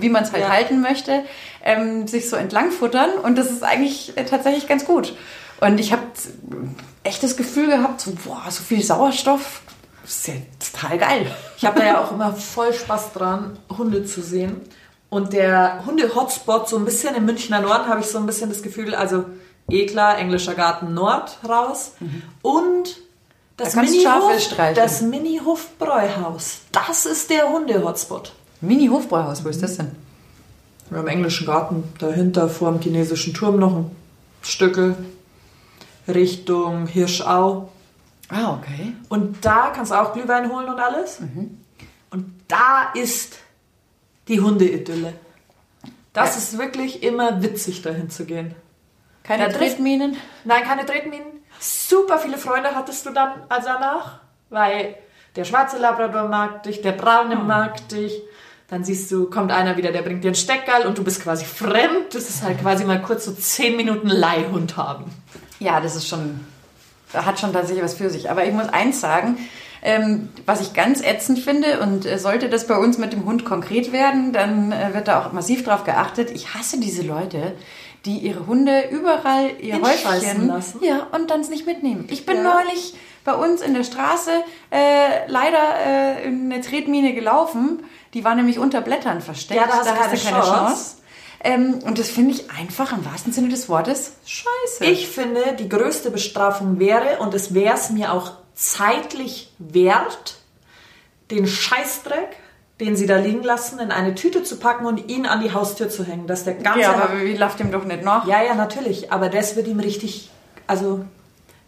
[0.00, 0.50] wie man es halt Ja.
[0.50, 1.24] halten möchte,
[1.64, 3.10] ähm, sich so entlang futtern.
[3.22, 5.14] Und das ist eigentlich äh, tatsächlich ganz gut.
[5.60, 6.02] Und ich habe
[7.02, 9.62] echt das Gefühl gehabt, so, boah, so viel Sauerstoff,
[10.02, 10.34] das ist ja
[10.72, 11.26] total geil.
[11.56, 14.60] Ich habe da ja auch immer voll Spaß dran, Hunde zu sehen.
[15.10, 18.62] Und der Hunde-Hotspot, so ein bisschen im Münchner Norden, habe ich so ein bisschen das
[18.62, 19.24] Gefühl, also
[19.68, 21.92] eh klar, englischer Garten Nord raus.
[22.42, 22.96] Und
[23.56, 24.32] Das Da Mini-Hof,
[24.74, 28.32] das Mini-Hofbräuhhaus, das ist der Hunde-Hotspot.
[28.60, 29.92] Mini-Hofbräuhaus, wo ist das denn?
[30.90, 33.90] Ja, Im englischen Garten, dahinter vor dem chinesischen Turm noch ein
[34.42, 34.96] Stückel
[36.08, 37.70] Richtung Hirschau.
[38.28, 38.92] Ah, okay.
[39.08, 41.20] Und da kannst du auch Glühwein holen und alles.
[42.10, 43.38] Und da ist
[44.28, 45.14] die Hundeidylle.
[46.12, 46.38] Das Ja.
[46.38, 48.54] ist wirklich immer witzig, dahin zu gehen.
[49.22, 50.16] Keine Da Tretminen?
[50.44, 51.26] Nein, keine Tretminen.
[51.60, 54.96] Super viele Freunde hattest du dann also danach, weil
[55.36, 58.12] der schwarze Labrador mag dich, der braune mag dich.
[58.70, 61.44] Dann siehst du, kommt einer wieder, der bringt dir einen Steckerl und du bist quasi
[61.44, 62.14] fremd.
[62.14, 65.04] Das ist halt quasi mal kurz so 10 Minuten Leihhund haben.
[65.58, 66.40] Ja, das ist schon,
[67.12, 68.30] hat schon tatsächlich was für sich.
[68.30, 69.38] Aber ich muss eins sagen,
[69.82, 73.44] ähm, was ich ganz ätzend finde und äh, sollte das bei uns mit dem Hund
[73.44, 76.30] konkret werden, dann äh, wird da auch massiv drauf geachtet.
[76.30, 77.54] Ich hasse diese Leute,
[78.04, 80.80] die ihre Hunde überall ihr Häufchen lassen.
[80.82, 82.06] ja und dann es nicht mitnehmen.
[82.10, 82.54] Ich bin Ja.
[82.54, 82.94] neulich
[83.24, 84.30] bei uns in der Straße
[84.70, 87.84] äh, leider äh, in eine Tretmine gelaufen.
[88.14, 89.60] Die war nämlich unter Blättern versteckt.
[89.60, 89.88] Ja, da hast
[90.24, 90.96] du keine Chance.
[91.42, 94.84] Ähm, und das finde ich einfach im wahrsten Sinne des Wortes scheiße.
[94.84, 100.36] Ich finde, die größte Bestrafung wäre, und es wäre es mir auch zeitlich wert,
[101.30, 102.36] den Scheißdreck,
[102.80, 105.88] den sie da liegen lassen, in eine Tüte zu packen und ihn an die Haustür
[105.90, 106.80] zu hängen, dass der ganze...
[106.80, 108.26] ja, aber wie läuft dem doch nicht nach?
[108.26, 110.30] ja, ja, natürlich, aber das wird ihm richtig...
[110.66, 111.04] Also,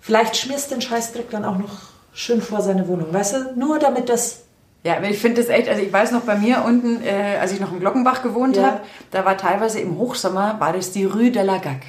[0.00, 1.70] vielleicht schmierst den Scheißdreck dann auch noch
[2.14, 3.52] schön vor seine Wohnung, weißt du?
[3.56, 4.40] Nur damit das...
[4.84, 7.52] Ja, aber ich finde das echt, also ich weiß noch bei mir unten, äh, als
[7.52, 8.64] ich noch in Glockenbach gewohnt Ja.
[8.64, 8.80] habe,
[9.12, 11.82] da war teilweise im Hochsommer, war das die Rue de la Gac.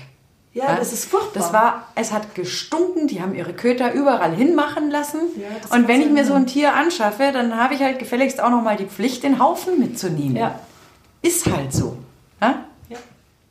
[0.56, 1.32] Ja, das ist furchtbar.
[1.34, 5.20] Das war, es hat gestunken, die haben ihre Köter überall hinmachen lassen.
[5.36, 8.51] Ja, und wenn ich mir so ein Tier anschaffe, dann habe ich halt gefälligst auch
[8.51, 10.36] noch mal die Pflicht, den Haufen mitzunehmen.
[10.36, 10.60] Ja.
[11.24, 11.97] Ist halt so.
[12.39, 12.66] Ja?
[12.89, 12.97] Ja.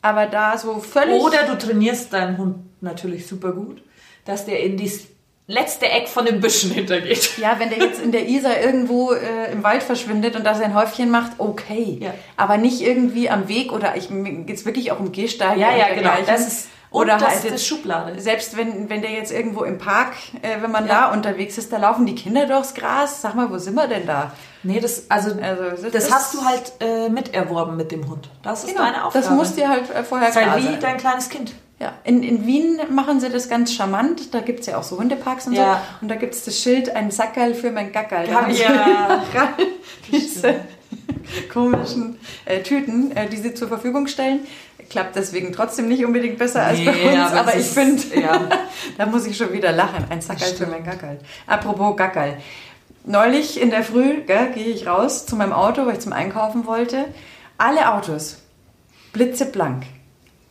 [0.01, 1.21] Aber da so völlig...
[1.21, 3.81] Oder du trainierst deinen Hund natürlich super gut,
[4.23, 4.99] dass der in das
[5.47, 7.37] letzte Eck von den Büschen hintergeht.
[7.37, 10.73] Ja, wenn der jetzt in der Isar irgendwo äh, im Wald verschwindet und da sein
[10.73, 11.97] Häufchen macht, okay.
[11.99, 12.13] Ja.
[12.37, 15.59] Aber nicht irgendwie am Weg oder ich mir geht's wirklich auch um Gehsteige.
[15.59, 16.11] Ja, ja, genau.
[16.25, 18.21] Das ist- oder und halt jetzt, Schublade.
[18.21, 21.07] Selbst wenn, wenn der jetzt irgendwo im Park, äh, wenn man Ja.
[21.07, 23.21] da unterwegs ist, da laufen die Kinder durchs Gras.
[23.21, 24.31] Sag mal, wo sind wir denn da?
[24.63, 28.29] Nee, das, also, Also, das- das, hast du halt äh, miterworben mit dem Hund.
[28.43, 29.25] Das ist deine Aufgabe.
[29.25, 30.79] das muss dir halt äh, vorher klar halt wie sein.
[30.79, 31.53] dein kleines Kind.
[31.79, 34.33] Ja, in, in Wien machen sie das ganz charmant.
[34.33, 35.81] Da gibt's ja auch so Hundeparks und Ja.
[35.99, 36.03] so.
[36.03, 38.27] Und da gibt's das Schild, ein Sackerl für mein Gackerl.
[38.27, 39.19] Da Ja.
[39.33, 39.53] haben
[40.11, 40.55] diese
[41.53, 44.41] komischen äh, Tüten, äh, die sie zur Verfügung stellen.
[44.89, 47.31] Klappt deswegen trotzdem nicht unbedingt besser als Nee, bei uns.
[47.31, 48.49] aber Aber, ich finde, ja.
[48.97, 50.05] da muss ich schon wieder lachen.
[50.09, 51.19] Ein Sackerl für mein Gackerl.
[51.47, 52.37] Apropos Gackerl.
[53.05, 57.05] Neulich in der Früh gehe ich raus zu meinem Auto, weil ich zum Einkaufen wollte.
[57.57, 58.37] Alle Autos
[59.13, 59.83] blitzeblank.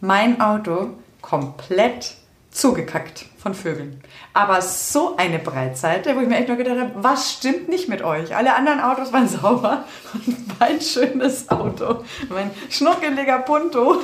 [0.00, 0.90] Mein Auto
[1.20, 2.14] komplett
[2.53, 4.00] zugekackt von Vögeln.
[4.34, 8.03] Aber so eine Breitseite, wo ich mir echt nur gedacht habe, was stimmt nicht mit
[8.03, 8.36] euch?
[8.36, 9.84] Alle anderen Autos waren sauber
[10.14, 14.00] und mein schönes Auto, mein schnuckeliger Punto,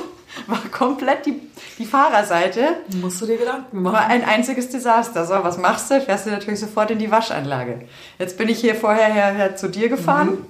[0.47, 1.39] war komplett die,
[1.77, 2.77] die Fahrerseite.
[3.01, 4.11] Musst du dir Gedanken War machen.
[4.11, 5.25] ein einziges Desaster.
[5.25, 6.01] So, was machst du?
[6.01, 7.87] Fährst du natürlich sofort in die Waschanlage.
[8.19, 10.45] Jetzt bin ich hier vorher her, her zu dir gefahren.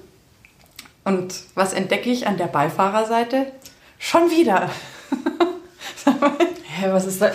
[1.05, 3.47] Und was entdecke ich an der Beifahrerseite?
[3.99, 4.69] Schon wieder.
[6.63, 7.31] Hä, was ist da?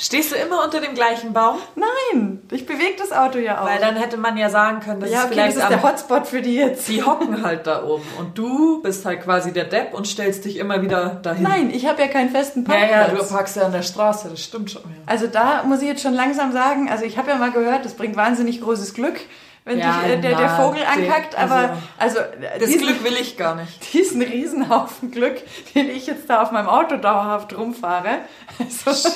[0.00, 1.58] Stehst du immer unter dem gleichen Baum?
[1.74, 3.66] Nein, ich bewege das Auto ja auch.
[3.66, 5.82] Weil dann hätte man ja sagen können, das ja, ist okay, vielleicht das ist der
[5.82, 6.86] Hotspot für die jetzt.
[6.88, 10.56] Die hocken halt da oben und du bist halt quasi der Depp und stellst dich
[10.58, 11.42] immer wieder dahin.
[11.42, 13.08] Nein, ich habe ja keinen festen Ja, Parkplatz.
[13.12, 14.82] ja, du parkst ja an der Straße, das stimmt schon.
[14.82, 14.88] Ja.
[15.06, 17.94] Also da muss ich jetzt schon langsam sagen, also ich habe ja mal gehört, das
[17.94, 19.18] bringt wahnsinnig großes Glück,
[19.64, 23.02] wenn Ja, dich äh, der, der Vogel ankackt, also, aber also äh, Das diesen- Glück
[23.04, 23.92] will ich gar nicht.
[23.92, 25.42] diesen Riesenhaufen Glück,
[25.74, 28.20] den ich jetzt da auf meinem Auto dauerhaft rumfahre.
[28.86, 29.10] Also,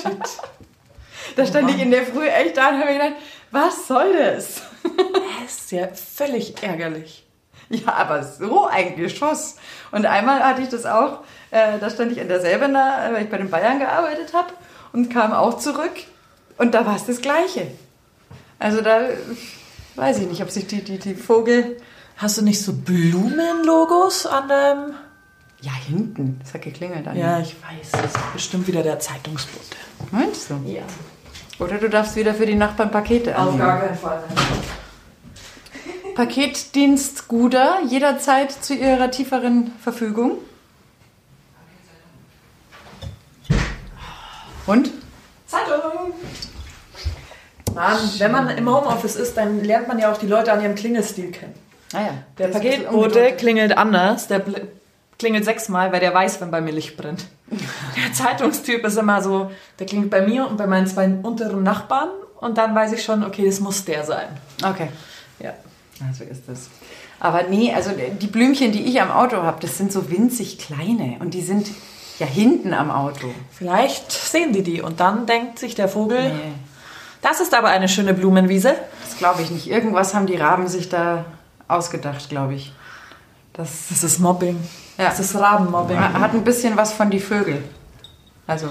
[1.36, 4.62] da stand ich in der Früh echt da und habe mir gedacht, was soll das?
[5.42, 7.24] Das ist ja völlig ärgerlich.
[7.68, 9.56] Ja, aber so ein Geschoss.
[9.90, 11.20] Und einmal hatte ich das auch,
[11.50, 14.52] äh, da stand ich in der Selbener, weil ich bei den Bayern gearbeitet habe
[14.92, 15.92] und kam auch zurück
[16.58, 17.66] und da war es das Gleiche.
[18.58, 19.00] Also da
[19.96, 21.76] weiß ich nicht, ob sich die, die, die Vogel...
[22.18, 24.94] Hast du nicht so Blumenlogos an deinem...
[25.62, 26.40] Ja, hinten.
[26.42, 27.06] Das hat geklingelt.
[27.06, 27.92] An Ja, ich weiß.
[27.92, 29.76] Das ist bestimmt wieder der Zeitungsbote.
[30.10, 30.60] Meinst du?
[30.66, 30.82] Ja.
[31.58, 33.58] Oder du darfst wieder für die Nachbarn Pakete Auf annehmen.
[33.58, 34.22] gar keinen Fall.
[36.16, 40.38] Paketdienst Guder, jederzeit zu ihrer tieferen Verfügung.
[44.66, 44.90] Und?
[45.46, 46.12] Zeitung!
[47.74, 50.74] Mann, wenn man im Homeoffice ist, dann lernt man ja auch die Leute an ihrem
[50.74, 51.54] Klingelstil kennen.
[51.94, 52.14] Ah ja.
[52.38, 54.28] Der Paketbote klingelt anders.
[54.28, 54.42] Der
[55.22, 57.26] klingelt sechsmal, weil der weiß, wenn bei mir Licht brennt.
[57.50, 62.08] Der Zeitungstyp ist immer so, der klingelt bei mir und bei meinen zwei unteren Nachbarn
[62.40, 64.26] und dann weiß ich schon, okay, das muss der sein.
[64.64, 64.88] Okay.
[65.38, 65.54] Ja.
[66.04, 66.68] Also ist das.
[67.20, 71.18] Aber nee, also die Blümchen, die ich am Auto habe, das sind so winzig kleine
[71.20, 71.70] und die sind
[72.18, 73.28] ja hinten am Auto.
[73.52, 76.52] Vielleicht sehen die die und dann denkt sich der Vogel, Nee,
[77.20, 78.74] das ist aber eine schöne Blumenwiese.
[79.04, 79.70] das glaube ich nicht.
[79.70, 81.24] Irgendwas haben die Raben sich da
[81.68, 82.72] ausgedacht, glaube ich.
[83.52, 84.58] Das Das ist Mobbing.
[84.98, 85.08] Ja.
[85.08, 85.98] Das ist Rabenmobbing.
[85.98, 87.62] hat ein bisschen was von die Vögel.
[88.46, 88.70] Also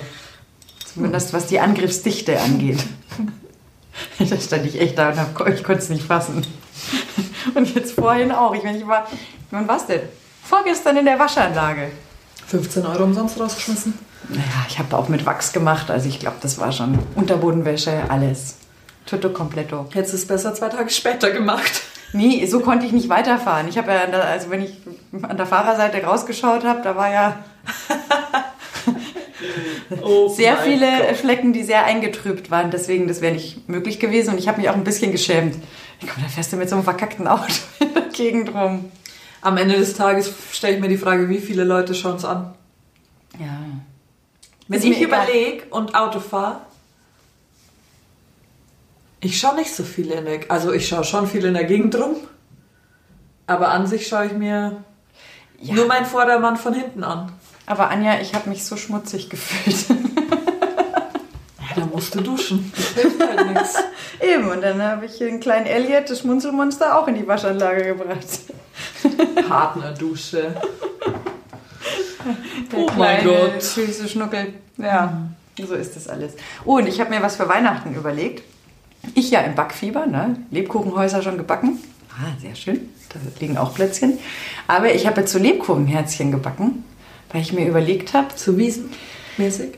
[0.94, 2.84] zumindest was die Angriffsdichte angeht.
[4.20, 6.46] da stand ich echt da und hab, ich konnte es nicht fassen.
[7.56, 8.54] Und jetzt vorhin auch.
[8.54, 9.08] Ich, meine, ich war,
[9.50, 10.02] wann war's denn?
[10.44, 11.92] Vorgestern in der Waschanlage.
[12.48, 13.98] 15 Euro umsonst rausgeschmissen.
[14.30, 15.90] Naja, ich habe auch mit Wachs gemacht.
[15.90, 18.58] Also ich glaube, das war schon Unterbodenwäsche, alles.
[19.06, 19.88] Tutto completo.
[19.94, 21.82] Jetzt ist besser zwei Tage später gemacht.
[22.14, 23.68] Nee, so konnte ich nicht weiterfahren.
[23.68, 24.74] Ich habe ja, der, also wenn ich
[25.22, 27.38] an der Fahrerseite rausgeschaut habe, da war ja
[30.02, 31.18] Oh sehr viele Gott.
[31.18, 32.72] Flecken, die sehr eingetrübt waren.
[32.72, 34.34] Deswegen, das wäre nicht möglich gewesen.
[34.34, 35.56] Und ich habe mich auch ein bisschen geschämt.
[36.00, 38.92] Ich komme, da fährst du mit so einem verkackten Auto in der Gegend rum.
[39.42, 42.54] Am Ende des Tages stelle ich mir die Frage, wie viele Leute schauen es an.
[43.40, 43.60] Ja.
[44.68, 46.62] Wenn Ist ich überlege und Auto fahre,
[49.22, 51.96] ich schaue nicht so viele in der, also ich schaue schon viel in der Gegend
[51.96, 52.16] rum,
[53.48, 54.84] aber an sich schaue ich mir
[55.60, 55.76] Ja.
[55.76, 57.32] nur mein Vordermann von hinten an.
[57.68, 59.90] Aber Anja, ich habe mich so schmutzig gefühlt.
[59.90, 62.72] Ja, da musst du duschen.
[62.76, 63.76] Das hilft halt nichts.
[64.20, 68.28] Eben, und dann habe ich den kleinen Elliot, das Schmunzelmonster, auch in die Waschanlage gebracht.
[69.48, 70.54] Partnerdusche.
[72.72, 73.62] Der Oh mein Gott.
[73.62, 74.54] Süße Schnuckel.
[74.78, 75.22] Ja,
[75.58, 76.34] so ist das alles.
[76.66, 78.44] Oh, und ich habe mir was für Weihnachten überlegt.
[79.16, 80.38] Ich ja im Backfieber, ne?
[80.52, 81.80] Lebkuchenhäuser schon gebacken.
[82.12, 82.90] Ah, sehr schön.
[83.10, 84.20] Da liegen auch Plätzchen.
[84.68, 86.84] Aber ich habe jetzt so Lebkuchenherzchen gebacken,
[87.32, 89.78] weil ich mir überlegt habe, So wiesenmäßig.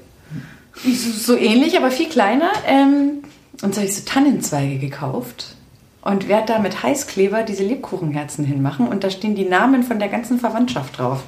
[0.84, 2.52] so, so ähnlich, aber viel kleiner.
[2.68, 3.24] Ähm,
[3.62, 5.56] und so habe ich so Tannenzweige gekauft
[6.02, 8.88] und werde da mit Heißkleber diese Lebkuchenherzen hinmachen.
[8.88, 11.24] Und da stehen die Namen von der ganzen Verwandtschaft drauf.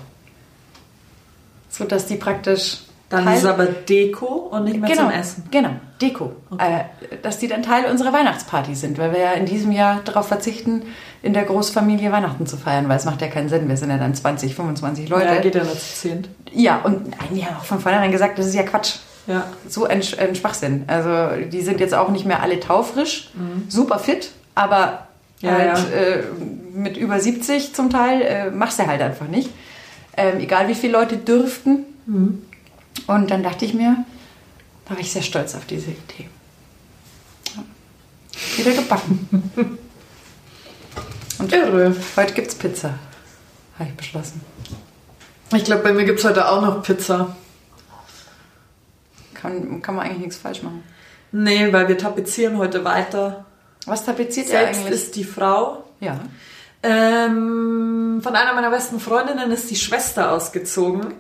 [1.70, 2.80] So dass die praktisch.
[3.10, 5.44] Dann Teil- ist es aber Deko und nicht mehr genau, zum Essen.
[5.52, 5.70] Genau,
[6.02, 6.32] Deko.
[6.58, 6.86] Äh,
[7.22, 10.84] dass die dann Teil unserer Weihnachtsparty sind, weil wir ja in diesem Jahr darauf verzichten,
[11.22, 13.70] in der Großfamilie Weihnachten zu feiern, weil es macht ja keinen Sinn.
[13.70, 15.26] Wir sind ja dann 20, 25 Leute.
[15.26, 16.30] Ja, geht ja nur zu zehnt.
[16.52, 18.96] Ja, und die haben auch von vornherein gesagt, das ist ja Quatsch.
[19.28, 19.44] Ja.
[19.68, 20.84] So ein, ein Schwachsinn.
[20.88, 21.10] Also
[21.52, 23.32] die sind jetzt auch nicht mehr alle taufrisch,
[23.70, 25.08] super fit, aber
[25.42, 25.96] Ja, halt, ja.
[26.00, 26.24] Äh,
[26.74, 29.50] mit über 70 zum Teil äh, machst du halt einfach nicht.
[30.18, 31.86] Ähm, egal wie viele Leute dürften.
[33.08, 34.04] Und dann dachte ich mir,
[34.86, 36.30] da war ich sehr stolz auf diese Idee.
[37.56, 37.64] Ja.
[38.58, 39.50] Wieder gebacken.
[41.40, 41.96] Und Irre.
[42.16, 42.98] heute gibt's Pizza.
[43.78, 44.42] Habe ich beschlossen.
[45.54, 47.36] Ich glaube, bei mir gibt es heute auch noch Pizza.
[49.34, 50.84] Kann, kann man eigentlich nichts falsch machen.
[51.32, 53.46] Nee, weil wir tapezieren heute weiter.
[53.86, 54.94] Was tapeziert ihr Selbst eigentlich?
[54.94, 55.84] ist die Frau.
[56.00, 56.20] ja.
[56.84, 61.16] Ähm, von einer meiner besten Freundinnen ist die Schwester ausgezogen.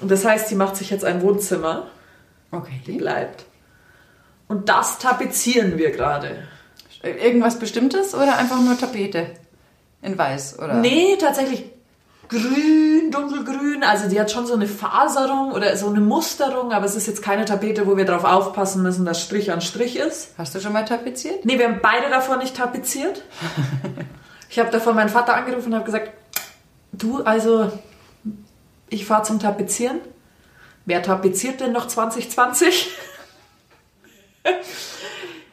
[0.00, 1.86] Und das heißt, sie macht sich jetzt ein Wohnzimmer.
[2.52, 2.80] Die Okay.
[2.98, 3.44] bleibt.
[4.48, 6.38] Und das tapezieren wir gerade.
[7.02, 9.26] Irgendwas Bestimmtes oder einfach nur Tapete?
[10.02, 10.74] In weiß, oder?
[10.74, 11.64] Nee, tatsächlich
[12.28, 13.82] grün, dunkelgrün.
[13.82, 17.22] Also die hat schon so eine Faserung oder so eine Musterung, aber es ist jetzt
[17.22, 20.30] keine Tapete, wo wir drauf aufpassen müssen, dass Strich an Strich ist.
[20.38, 21.44] Hast du schon mal tapeziert?
[21.44, 23.22] Nee, wir haben beide davon nicht tapeziert.
[24.48, 26.12] Ich habe davon meinen Vater angerufen und habe gesagt,
[26.92, 27.68] du, also
[28.88, 30.00] ich fahre zum Tapezieren.
[30.84, 32.90] Wer tapeziert denn noch 2020?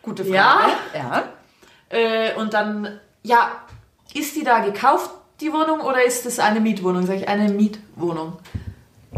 [0.02, 0.72] Gute Frage.
[0.94, 1.00] Ja?
[1.00, 1.24] Ja.
[1.90, 3.52] Äh, und dann, ja,
[4.14, 5.10] ist die da gekauft,
[5.42, 7.06] die Wohnung, oder ist das eine Mietwohnung?
[7.06, 8.38] Sag ich, eine Mietwohnung.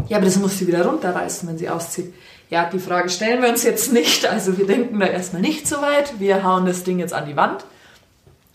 [0.08, 2.14] Ja, aber das muss sie wieder runterreißen, wenn sie auszieht.
[2.48, 4.26] Ja, die Frage stellen wir uns jetzt nicht.
[4.26, 6.20] Also wir denken da erstmal nicht so weit.
[6.20, 7.64] Wir hauen das Ding jetzt an die Wand.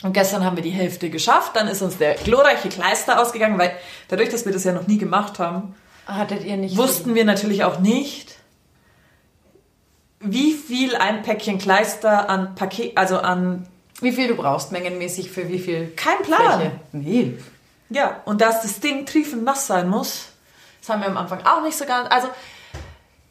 [0.04, 1.56] Und gestern haben wir die Hälfte geschafft.
[1.56, 3.72] Dann ist uns der glorreiche Kleister ausgegangen, weil
[4.08, 5.76] dadurch, dass wir das ja noch nie gemacht haben,
[6.08, 6.76] Hattet ihr nicht.
[6.78, 8.36] wussten wir natürlich auch nicht,
[10.20, 13.68] wie viel ein Päckchen Kleister an Paket, also an
[14.02, 15.92] Wie viel du brauchst, mengenmäßig für wie viel?
[15.96, 16.60] Kein Plan.
[16.60, 16.72] Fläche?
[16.92, 17.38] Nee.
[17.90, 20.30] Ja, und dass das Ding triefend nass sein muss,
[20.80, 22.08] das haben wir am Anfang auch nicht so ganz.
[22.10, 22.28] Also,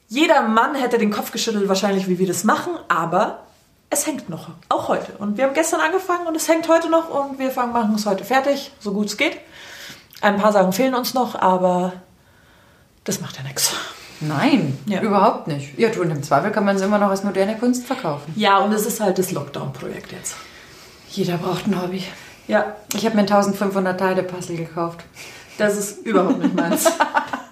[0.09, 3.47] jeder Mann hätte den Kopf geschüttelt, wahrscheinlich, wie wir das machen, aber
[3.91, 4.49] es hängt noch.
[4.69, 5.13] Auch heute.
[5.19, 8.07] Und wir haben gestern angefangen und es hängt heute noch und wir fangen, machen es
[8.07, 9.39] heute fertig, so gut es geht.
[10.21, 11.93] Ein paar Sachen fehlen uns noch, aber
[13.05, 13.73] das macht ja nichts.
[14.21, 15.01] Nein, Ja.
[15.01, 15.79] überhaupt nicht.
[15.79, 18.33] Ja, du, und im Zweifel kann man es immer noch als moderne Kunst verkaufen.
[18.37, 20.37] Ja, und es ist halt das Lockdown-Projekt jetzt.
[21.09, 22.05] Jeder braucht ein Hobby.
[22.47, 25.01] Ja, Ich habe mir ein 1500 Teile Puzzle gekauft.
[25.57, 26.85] das ist überhaupt nicht meins.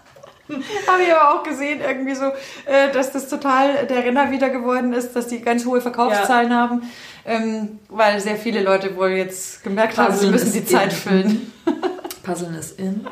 [0.86, 2.24] Habe ich aber auch gesehen, irgendwie so,
[2.64, 6.82] äh, dass das total der Renner wieder geworden ist, dass die ganz hohe Verkaufszahlen haben,
[7.26, 10.98] ähm, weil sehr viele Leute wohl jetzt gemerkt haben, sie müssen die Zeit in.
[10.98, 11.52] füllen.
[12.22, 13.06] Puzzeln ist in.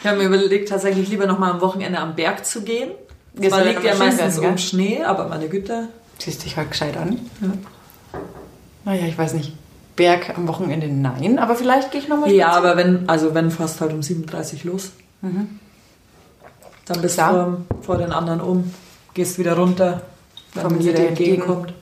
[0.00, 2.90] Ich habe mir überlegt, tatsächlich lieber noch mal am Wochenende am Berg zu gehen.
[3.36, 4.58] Zwar soll liegt ja ja meistens um?
[4.58, 5.88] Schnee, aber meine Güte.
[6.18, 7.18] Siehst dich halt gescheit an.
[7.40, 8.20] Ja.
[8.84, 9.54] Naja, ich weiß nicht.
[9.96, 13.80] Berg am Wochenende nein, aber vielleicht gehe ich nochmal Ja, aber wenn, also wenn fast
[13.80, 14.90] halt um 37 los.
[16.86, 17.32] Dann bist Klar.
[17.32, 18.74] du vor, vor den anderen um,
[19.14, 20.02] gehst wieder runter,
[20.54, 21.42] wenn sie dir dir entgegen.
[21.42, 21.74] entgegenkommt.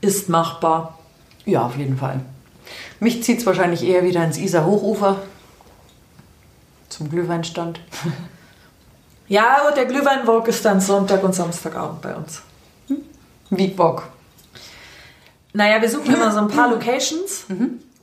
[0.00, 0.98] Ist machbar.
[1.44, 2.20] Ja, auf jeden Fall.
[3.00, 5.16] Mich zieht es wahrscheinlich eher wieder ins Isar-Hochufer.
[6.88, 7.80] Zum Glühweinstand.
[9.28, 12.42] Ja, und der Glühweinwalk ist dann Sonntag und Samstagabend bei uns.
[13.50, 14.04] Wie Bock.
[15.52, 17.46] Naja, wir suchen immer so ein paar Locations,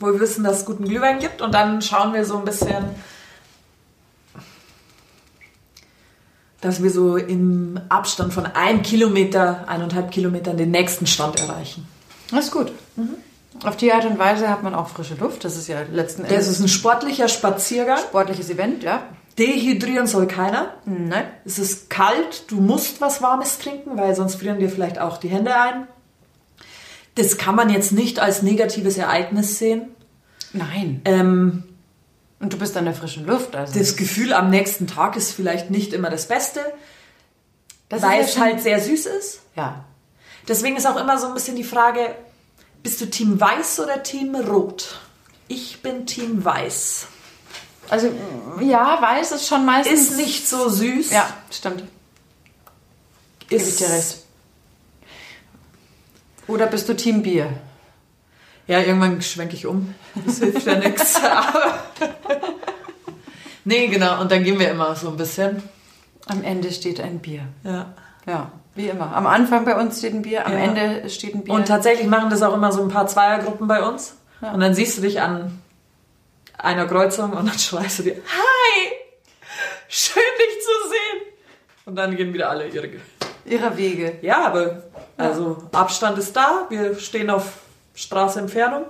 [0.01, 2.83] wo wir wissen, dass es guten Glühwein gibt und dann schauen wir so ein bisschen,
[6.63, 11.85] dass wir so im Abstand von einem Kilometer, eineinhalb Kilometern den nächsten Stand erreichen.
[12.31, 12.71] Das ist gut.
[13.63, 15.43] Auf die Art und Weise hat man auch frische Luft.
[15.43, 17.99] Das ist ja letzten Das Endes ist ein sportlicher Spaziergang.
[17.99, 19.03] sportliches Event, ja.
[19.37, 20.73] Dehydrieren soll keiner.
[20.85, 21.25] Nein.
[21.43, 25.29] Es ist kalt, du musst was Warmes trinken, weil sonst frieren dir vielleicht auch die
[25.29, 25.87] Hände ein.
[27.15, 29.89] Das kann man jetzt nicht als negatives Ereignis sehen.
[30.53, 31.01] Nein.
[31.05, 31.63] Ähm,
[32.43, 33.55] Und du bist an der frischen Luft.
[33.55, 36.59] Also das Gefühl am nächsten Tag ist vielleicht nicht immer das Beste,
[37.87, 39.39] das weil ist es halt sehr süß ist.
[39.55, 39.85] Ja.
[40.45, 42.13] Deswegen ist auch immer so ein bisschen die Frage,
[42.83, 44.99] bist du Team Weiß oder Team Rot?
[45.47, 47.07] Ich bin Team Weiß.
[47.87, 48.11] Also,
[48.59, 50.09] ja, weiß ist schon meistens.
[50.09, 51.11] Ist nicht so süß.
[51.11, 51.85] Ja, stimmt.
[53.47, 54.17] Gebe ich ist dir recht.
[56.47, 57.53] Oder bist du Team Bier?
[58.67, 59.95] Ja, irgendwann schwenke ich um.
[60.25, 61.19] Das hilft ja nichts.
[63.65, 64.19] Nee, genau.
[64.19, 65.63] Und dann gehen wir immer so ein bisschen.
[66.27, 67.43] Am Ende steht ein Bier.
[67.63, 67.93] Ja.
[68.25, 69.15] Ja, wie immer.
[69.15, 70.59] Am Anfang bei uns steht ein Bier, am Ja.
[70.59, 71.53] Ende steht ein Bier.
[71.53, 74.15] Und tatsächlich machen das auch immer so ein paar Zweiergruppen bei uns.
[74.41, 74.51] Ja.
[74.51, 75.61] Und dann siehst du dich an
[76.57, 78.91] einer Kreuzung und dann schreist du dir, Hi!
[79.87, 81.33] Schön dich zu sehen!
[81.85, 82.89] Und dann gehen wieder alle ihre.
[83.45, 84.19] Ihrer Wege.
[84.21, 84.83] Ja, aber
[85.17, 87.59] also Abstand ist da, wir stehen auf
[87.93, 88.85] Straße Entfernung.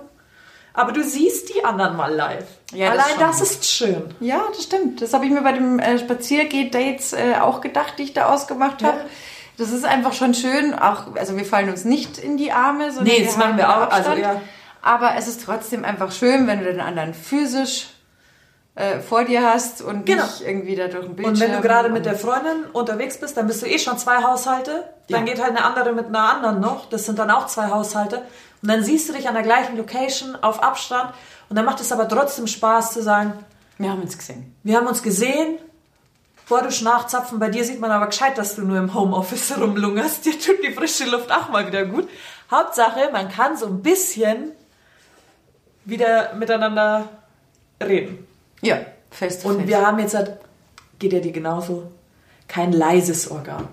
[0.76, 2.46] Aber du siehst die anderen mal live.
[2.72, 3.20] Ja, das Allein schon.
[3.20, 4.14] das ist schön.
[4.18, 5.00] Ja, das stimmt.
[5.00, 8.82] Das habe ich mir bei dem äh, Spaziergeh-Dates äh, auch gedacht, die ich da ausgemacht
[8.82, 8.98] habe.
[8.98, 9.04] Ja.
[9.56, 10.74] Das ist einfach schon schön.
[10.74, 13.88] Auch, also wir fallen uns nicht in die Arme, sondern Nee, das machen wir auch.
[13.88, 14.40] Also, ja.
[14.82, 17.86] Aber es ist trotzdem einfach schön, wenn du den anderen physisch
[18.76, 20.24] äh, vor dir hast und Genau.
[20.24, 21.34] nicht irgendwie da durch ein Bildschirm.
[21.34, 24.22] Und wenn du gerade mit der Freundin unterwegs bist, dann bist du eh schon zwei
[24.22, 24.84] Haushalte.
[25.08, 25.32] Dann Ja.
[25.32, 26.88] geht halt eine andere mit einer anderen noch.
[26.88, 28.22] Das sind dann auch zwei Haushalte.
[28.62, 31.12] Und dann siehst du dich an der gleichen Location auf Abstand.
[31.50, 33.32] Und dann macht es aber trotzdem Spaß zu sagen,
[33.78, 34.54] Wir haben uns gesehen.
[34.62, 35.58] wir haben uns gesehen.
[36.46, 37.38] Vordusch nachzapfen.
[37.38, 40.24] Bei dir sieht man aber gescheit, dass du nur im Homeoffice rumlungerst.
[40.24, 42.08] Dir tut die frische Luft auch mal wieder gut.
[42.50, 44.52] Hauptsache, man kann so ein bisschen
[45.84, 47.08] wieder miteinander
[47.82, 48.26] reden.
[48.64, 48.78] Ja,
[49.10, 50.32] face to Und wir haben jetzt, halt,
[50.98, 51.90] geht ja dir genauso,
[52.48, 53.68] kein leises Organ.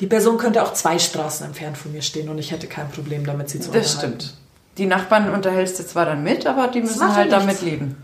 [0.00, 3.24] Die Person könnte auch zwei Straßen entfernt von mir stehen und ich hätte kein Problem
[3.24, 4.20] damit, sie zu Das unterhalten.
[4.20, 4.36] stimmt.
[4.78, 7.96] Die Nachbarn unterhältst du zwar dann mit, aber die müssen halt damit leben.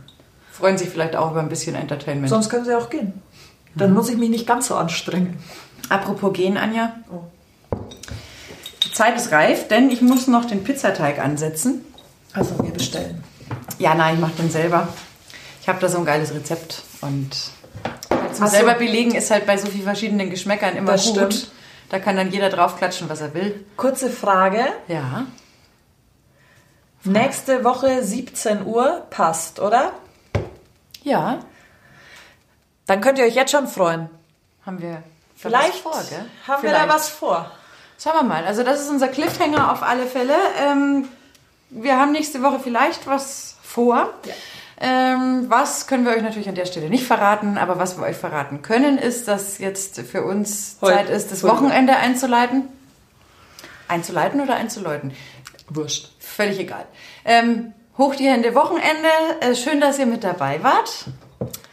[0.53, 2.29] Freuen sich vielleicht auch über ein bisschen Entertainment.
[2.29, 3.15] Sonst können sie auch gehen.
[3.75, 5.39] Dann muss ich mich nicht ganz so anstrengen.
[5.89, 6.95] Apropos gehen, Anja.
[8.85, 11.85] Die Zeit ist reif, denn ich muss noch den Pizzateig ansetzen.
[12.33, 13.23] Also wir bestellen.
[13.79, 14.89] Ja, nein, ich mache den selber.
[15.69, 17.51] Ich habe da so ein geiles Rezept und zum
[18.11, 18.47] Ach so.
[18.47, 21.17] selber belegen ist halt bei so vielen verschiedenen Geschmäckern immer Das gut.
[21.35, 21.51] stimmt.
[21.91, 23.67] Da kann dann jeder draufklatschen, was er will.
[23.77, 24.65] Kurze Frage.
[24.87, 25.27] Ja.
[27.05, 29.93] Nächste Woche 17 Uhr passt, oder?
[31.03, 31.41] Ja,
[32.87, 34.09] Dann könnt ihr euch jetzt schon freuen.
[34.65, 35.03] haben wir da
[35.37, 36.25] Vielleicht was vor, gell?
[36.47, 36.89] haben wir Vielleicht.
[36.89, 37.51] da was vor.
[38.03, 38.47] Schauen wir mal.
[38.47, 40.35] Also das ist unser Cliffhanger auf alle Fälle.
[40.67, 41.09] Ähm,
[41.69, 44.15] wir haben nächste Woche vielleicht was vor.
[44.25, 44.33] Ja.
[44.81, 48.17] Ähm, was können wir euch natürlich an der Stelle nicht verraten, aber was wir euch
[48.17, 50.95] verraten können, ist, dass jetzt für uns Heute.
[50.95, 51.43] Zeit ist, das.
[51.43, 52.69] Wochenende einzuleiten.
[53.89, 55.13] Einzuleiten oder einzuläuten?
[55.69, 56.11] Wurscht.
[56.21, 56.87] Völlig egal.
[57.25, 59.09] Ähm, hoch die Hände, Wochenende.
[59.41, 61.07] Äh, schön, dass ihr mit dabei wart.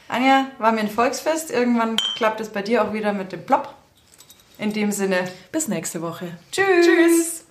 [0.08, 1.52] Anja, war mir ein Volksfest.
[1.52, 3.74] Irgendwann klappt es bei dir auch wieder mit dem Plop.
[4.58, 6.38] In dem Sinne, Bis nächste Woche.
[6.52, 6.86] tschüss.
[6.86, 7.45] Tschüss.